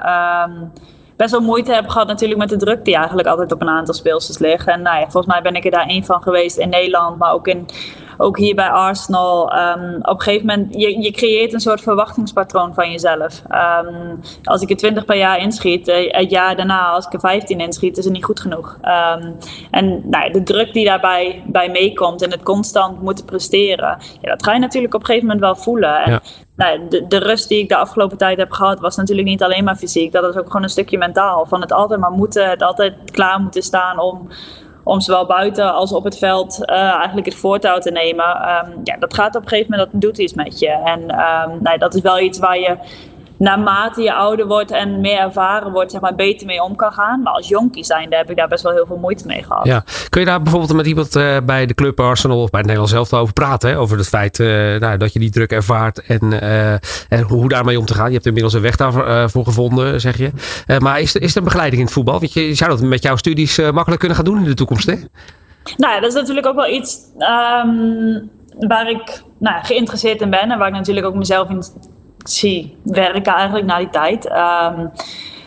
[0.49, 0.73] Um,
[1.17, 3.95] best wel moeite heb gehad natuurlijk met de druk die eigenlijk altijd op een aantal
[3.95, 4.67] speelsters ligt.
[4.67, 7.33] En nou ja, volgens mij ben ik er daar één van geweest in Nederland, maar
[7.33, 7.67] ook in
[8.23, 12.75] ook hier bij Arsenal, um, op een gegeven moment, je, je creëert een soort verwachtingspatroon
[12.75, 13.43] van jezelf.
[13.87, 17.21] Um, als ik er 20 per jaar inschiet, eh, het jaar daarna, als ik er
[17.21, 18.79] 15 inschiet, is het niet goed genoeg.
[18.85, 19.37] Um,
[19.71, 24.45] en nou, de druk die daarbij bij meekomt en het constant moeten presteren, ja, dat
[24.45, 26.03] ga je natuurlijk op een gegeven moment wel voelen.
[26.05, 26.21] En,
[26.57, 29.65] nou, de, de, rust die ik de afgelopen tijd heb gehad, was natuurlijk niet alleen
[29.65, 30.13] maar fysiek.
[30.13, 31.47] Dat is ook gewoon een stukje mentaal.
[31.47, 34.29] Van het altijd maar moeten, het altijd klaar moeten staan om
[34.83, 38.25] om zowel buiten als op het veld uh, eigenlijk het voortouw te nemen.
[38.27, 40.69] Um, ja, dat gaat op een gegeven moment, dat doet iets met je.
[40.69, 42.77] En um, nou, dat is wel iets waar je
[43.43, 47.23] naarmate je ouder wordt en meer ervaren wordt, zeg maar, beter mee om kan gaan.
[47.23, 49.67] Maar als jonkie zijn, heb ik daar best wel heel veel moeite mee gehad.
[49.67, 49.85] Ja.
[50.09, 52.93] Kun je daar bijvoorbeeld met iemand uh, bij de club Arsenal of bij het Nederlands
[52.93, 53.71] zelf over praten?
[53.71, 53.79] Hè?
[53.79, 56.73] Over het feit uh, nou, dat je die druk ervaart en, uh,
[57.09, 58.07] en hoe daarmee om te gaan.
[58.07, 60.31] Je hebt inmiddels een weg daarvoor gevonden, zeg je.
[60.79, 62.19] maar is, is er een begeleiding in het voetbal?
[62.21, 64.97] Want je zou dat met jouw studies makkelijk kunnen gaan doen in de toekomst, hè?
[65.77, 66.99] Nou ja, dat is natuurlijk ook wel iets
[67.65, 70.51] um, waar ik nou, geïnteresseerd in ben.
[70.51, 71.63] En waar ik natuurlijk ook mezelf in
[72.31, 74.31] zie werken eigenlijk na die tijd.
[74.31, 74.91] Um,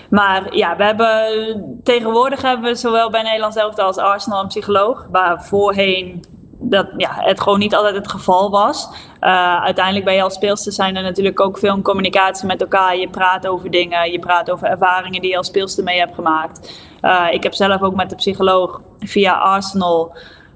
[0.10, 5.08] maar ja, we hebben tegenwoordig hebben we zowel bij Nederland zelf als Arsenal een psycholoog.
[5.12, 6.24] Waar voorheen
[6.60, 8.90] dat ja, het gewoon niet altijd het geval was.
[9.22, 12.98] Uh, uiteindelijk ben je als speelster zijn er natuurlijk ook veel communicatie met elkaar.
[12.98, 16.72] Je praat over dingen, je praat over ervaringen die je als speelster mee hebt gemaakt.
[17.02, 20.16] Uh, ik heb zelf ook met de psycholoog via Arsenal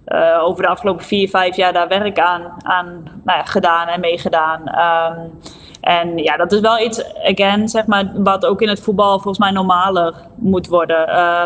[0.10, 4.00] uh, over de afgelopen vier, vijf jaar daar werk aan, aan nou ja, gedaan en
[4.00, 4.62] meegedaan.
[4.62, 5.40] Um,
[5.82, 9.38] en ja, dat is wel iets, again, zeg maar, wat ook in het voetbal volgens
[9.38, 11.10] mij normaler moet worden.
[11.10, 11.44] Uh,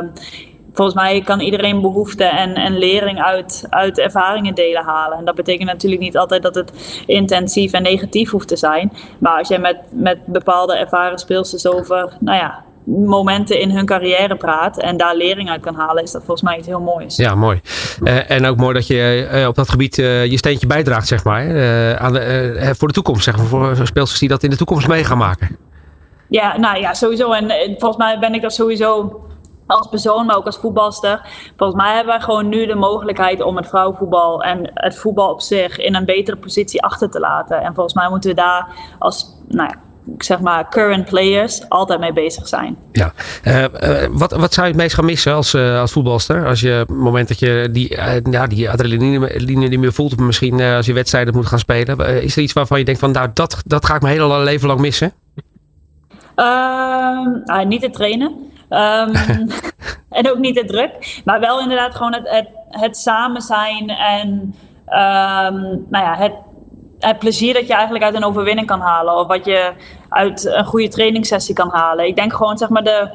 [0.74, 5.18] volgens mij kan iedereen behoefte en, en lering uit, uit ervaringen delen halen.
[5.18, 8.92] En dat betekent natuurlijk niet altijd dat het intensief en negatief hoeft te zijn.
[9.20, 14.36] Maar als jij met, met bepaalde ervaren speelsters over, nou ja, momenten in hun carrière
[14.36, 17.16] praat en daar lering uit kan halen, is dat volgens mij iets heel moois.
[17.16, 17.62] Ja, mooi.
[18.04, 21.24] Uh, en ook mooi dat je uh, op dat gebied uh, je steentje bijdraagt, zeg
[21.24, 21.42] maar,
[22.00, 25.04] aan de, voor de toekomst, zeg maar, voor speelsters die dat in de toekomst mee
[25.04, 25.58] gaan maken.
[26.30, 27.32] Ja, nou ja, sowieso.
[27.32, 29.22] En volgens mij ben ik dat sowieso
[29.68, 31.22] als persoon, maar ook als voetbalster.
[31.58, 35.42] Volgens mij hebben wij gewoon nu de mogelijkheid om het vrouwenvoetbal en het voetbal op
[35.42, 37.62] zich in een betere positie achter te laten.
[37.62, 38.68] En volgens mij moeten we daar
[39.00, 39.80] als, nou ja,
[40.18, 42.78] zeg maar, current players altijd mee bezig zijn.
[42.92, 43.70] Ja, uh, uh,
[44.12, 46.48] wat, wat zou je het meest gaan missen als, uh, als voetbalster?
[46.48, 47.98] Als je op het moment dat je die,
[48.30, 52.42] ja, die adrenaline niet meer voelt, misschien als je wedstrijden moet gaan spelen, is er
[52.42, 55.14] iets waarvan je denkt van, nou, dat, dat ga ik mijn hele leven lang missen?
[56.36, 58.52] Uh, niet het trainen.
[58.70, 59.12] Um,
[60.20, 61.22] en ook niet het druk.
[61.26, 64.30] Maar wel inderdaad gewoon het, het, het samen zijn en
[64.88, 66.34] um, nou ja, het
[67.06, 69.16] het plezier dat je eigenlijk uit een overwinning kan halen.
[69.16, 69.72] Of wat je
[70.10, 72.08] uit een goede trainingssessie kan halen.
[72.08, 73.10] Ik denk gewoon zeg maar de,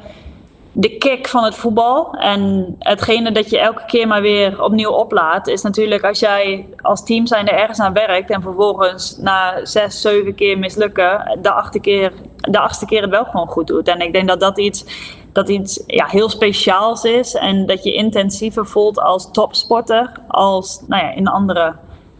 [0.71, 2.13] de kick van het voetbal.
[2.13, 5.47] En hetgene dat je elke keer maar weer opnieuw oplaat.
[5.47, 8.29] Is natuurlijk als jij als team zijnde ergens aan werkt.
[8.29, 11.37] En vervolgens na zes, zeven keer mislukken.
[11.41, 13.87] De achtste keer, de achtste keer het wel gewoon goed doet.
[13.87, 14.85] En ik denk dat dat iets
[15.31, 21.03] dat iets ja, heel speciaals is en dat je intensiever voelt als topsporter als nou
[21.03, 21.75] ja, in andere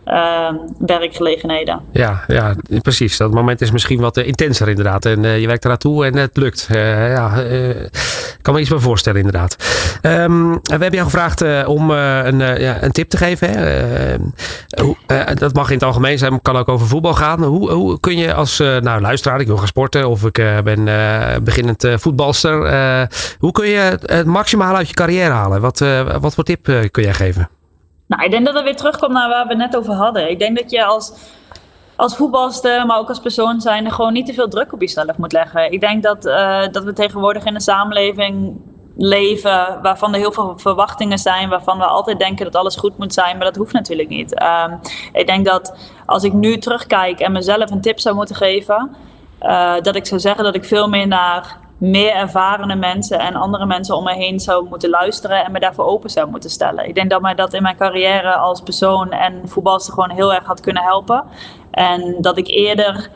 [0.10, 1.82] uh, werkgelegenheden.
[1.92, 3.18] Ja, ja, precies.
[3.18, 5.06] Dat moment is misschien wat uh, intenser inderdaad.
[5.06, 6.68] En uh, je werkt er naartoe en het lukt.
[6.72, 7.44] Uh, ja,
[8.42, 9.56] kan me iets bij voorstellen inderdaad.
[10.02, 13.50] Um, we hebben jou gevraagd om een, ja, een tip te geven.
[13.50, 14.18] Hè?
[15.34, 17.44] dat mag in het algemeen zijn, kan ook over voetbal gaan.
[17.44, 20.86] Hoe, hoe kun je als nou, luisteraar, ik wil gaan sporten of ik ben
[21.44, 22.58] beginnend voetbalster.
[23.40, 25.62] hoe kun je het maximaal uit je carrière halen?
[25.62, 25.80] Wat,
[26.20, 27.50] wat voor tip kun jij geven?
[28.10, 30.30] Nou, ik denk dat het weer terugkomt naar waar we net over hadden.
[30.30, 31.14] Ik denk dat je als,
[31.96, 35.32] als voetbalster, maar ook als persoon zijn, gewoon niet te veel druk op jezelf moet
[35.32, 35.72] leggen.
[35.72, 38.62] Ik denk dat, uh, dat we tegenwoordig in een samenleving
[38.98, 43.14] leven waarvan er heel veel verwachtingen zijn, waarvan we altijd denken dat alles goed moet
[43.14, 44.42] zijn, maar dat hoeft natuurlijk niet.
[44.42, 44.80] Um,
[45.14, 48.96] ik denk dat als ik nu terugkijk en mezelf een tip zou moeten geven,
[49.42, 53.66] uh, dat ik zou zeggen dat ik veel meer naar meer ervarene mensen en andere
[53.66, 56.88] mensen om me heen zou moeten luisteren en me daarvoor open zou moeten stellen.
[56.88, 60.46] Ik denk dat mij dat in mijn carrière als persoon en voetbalster gewoon heel erg
[60.46, 61.24] had kunnen helpen.
[61.72, 63.10] En dat ik eerder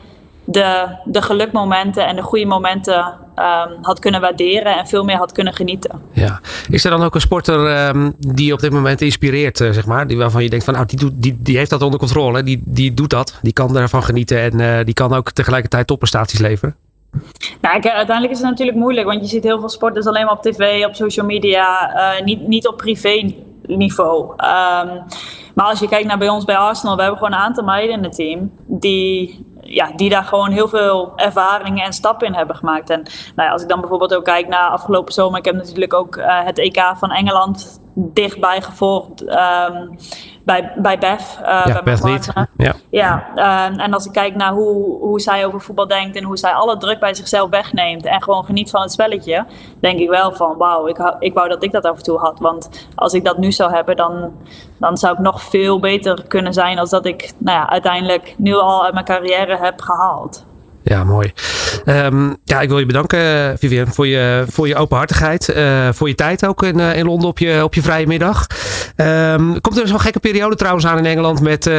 [0.44, 3.04] de, de gelukmomenten en de goede momenten
[3.36, 6.00] um, had kunnen waarderen en veel meer had kunnen genieten.
[6.12, 6.40] Ja.
[6.68, 10.06] Is er dan ook een sporter um, die op dit moment inspireert, uh, zeg maar?
[10.06, 12.62] Die, waarvan je denkt van nou, die, doet, die, die heeft dat onder controle, die,
[12.64, 16.76] die doet dat, die kan daarvan genieten en uh, die kan ook tegelijkertijd topprestaties leveren?
[17.60, 20.42] Nou, uiteindelijk is het natuurlijk moeilijk, want je ziet heel veel sporters alleen maar op
[20.42, 24.30] tv, op social media, uh, niet, niet op privé niveau.
[24.30, 25.02] Um,
[25.54, 27.96] maar als je kijkt naar bij ons bij Arsenal, we hebben gewoon een aantal meiden
[27.96, 32.56] in het team die ja, die daar gewoon heel veel ervaringen en stappen in hebben
[32.56, 32.90] gemaakt.
[32.90, 33.02] En
[33.36, 36.18] nou ja, als ik dan bijvoorbeeld ook kijk naar afgelopen zomer, ik heb natuurlijk ook
[36.20, 39.22] het EK van Engeland dichtbij gevolgd.
[39.22, 39.96] Um,
[40.44, 41.38] bij, bij Beth.
[41.40, 45.46] Uh, ja, bij Beth Ja, ja uh, en als ik kijk naar hoe, hoe zij
[45.46, 48.82] over voetbal denkt en hoe zij alle druk bij zichzelf wegneemt en gewoon geniet van
[48.82, 49.46] het spelletje,
[49.80, 52.38] denk ik wel van wauw, ik, ik wou dat ik dat af en toe had.
[52.38, 54.32] Want als ik dat nu zou hebben, dan,
[54.78, 58.54] dan zou ik nog veel beter kunnen zijn als dat ik nou ja, uiteindelijk nu
[58.54, 60.44] al uit mijn carrière heb gehaald.
[60.82, 61.32] Ja, mooi.
[61.84, 63.18] Um, ja, ik wil je bedanken,
[63.58, 65.48] Vivian, voor je, voor je openhartigheid.
[65.56, 68.46] Uh, voor je tijd ook in, uh, in Londen op je, op je vrije middag.
[68.96, 71.74] Um, komt er zo'n gekke periode trouwens aan in Engeland met uh,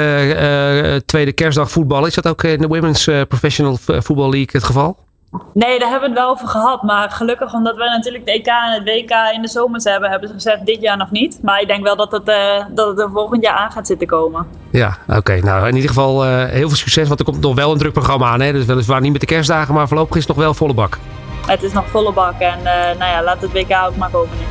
[1.06, 2.06] tweede kerstdag voetbal?
[2.06, 5.05] Is dat ook in de Women's Professional Football League het geval?
[5.54, 6.84] Nee, daar hebben we het wel over gehad.
[6.84, 10.30] Maar gelukkig, omdat we natuurlijk de EK en het WK in de zomers hebben, hebben
[10.30, 11.40] ze gezegd dit jaar nog niet.
[11.42, 14.08] Maar ik denk wel dat het, uh, dat het er volgend jaar aan gaat zitten
[14.08, 14.48] komen.
[14.72, 15.36] Ja, oké.
[15.36, 17.08] Nou, in ieder geval uh, heel veel succes.
[17.08, 18.42] Want er komt nog wel een druk programma aan.
[18.42, 18.52] Hè?
[18.52, 20.98] Dus weliswaar niet met de kerstdagen, maar voorlopig is het nog wel volle bak.
[21.46, 22.40] Het is nog volle bak.
[22.40, 24.46] En uh, nou ja, laat het WK ook maar komen nu.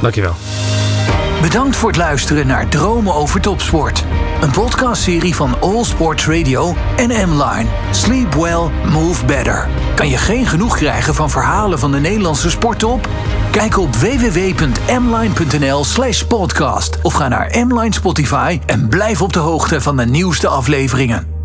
[0.00, 0.34] Dankjewel.
[1.42, 4.04] Bedankt voor het luisteren naar Dromen over Topsport.
[4.40, 7.66] Een podcastserie van All Sports Radio en M-Line.
[7.90, 9.68] Sleep well, move better.
[9.94, 13.08] Kan je geen genoeg krijgen van verhalen van de Nederlandse sporttop?
[13.50, 19.80] Kijk op www.mline.nl slash podcast of ga naar M-Line Spotify en blijf op de hoogte
[19.80, 21.37] van de nieuwste afleveringen.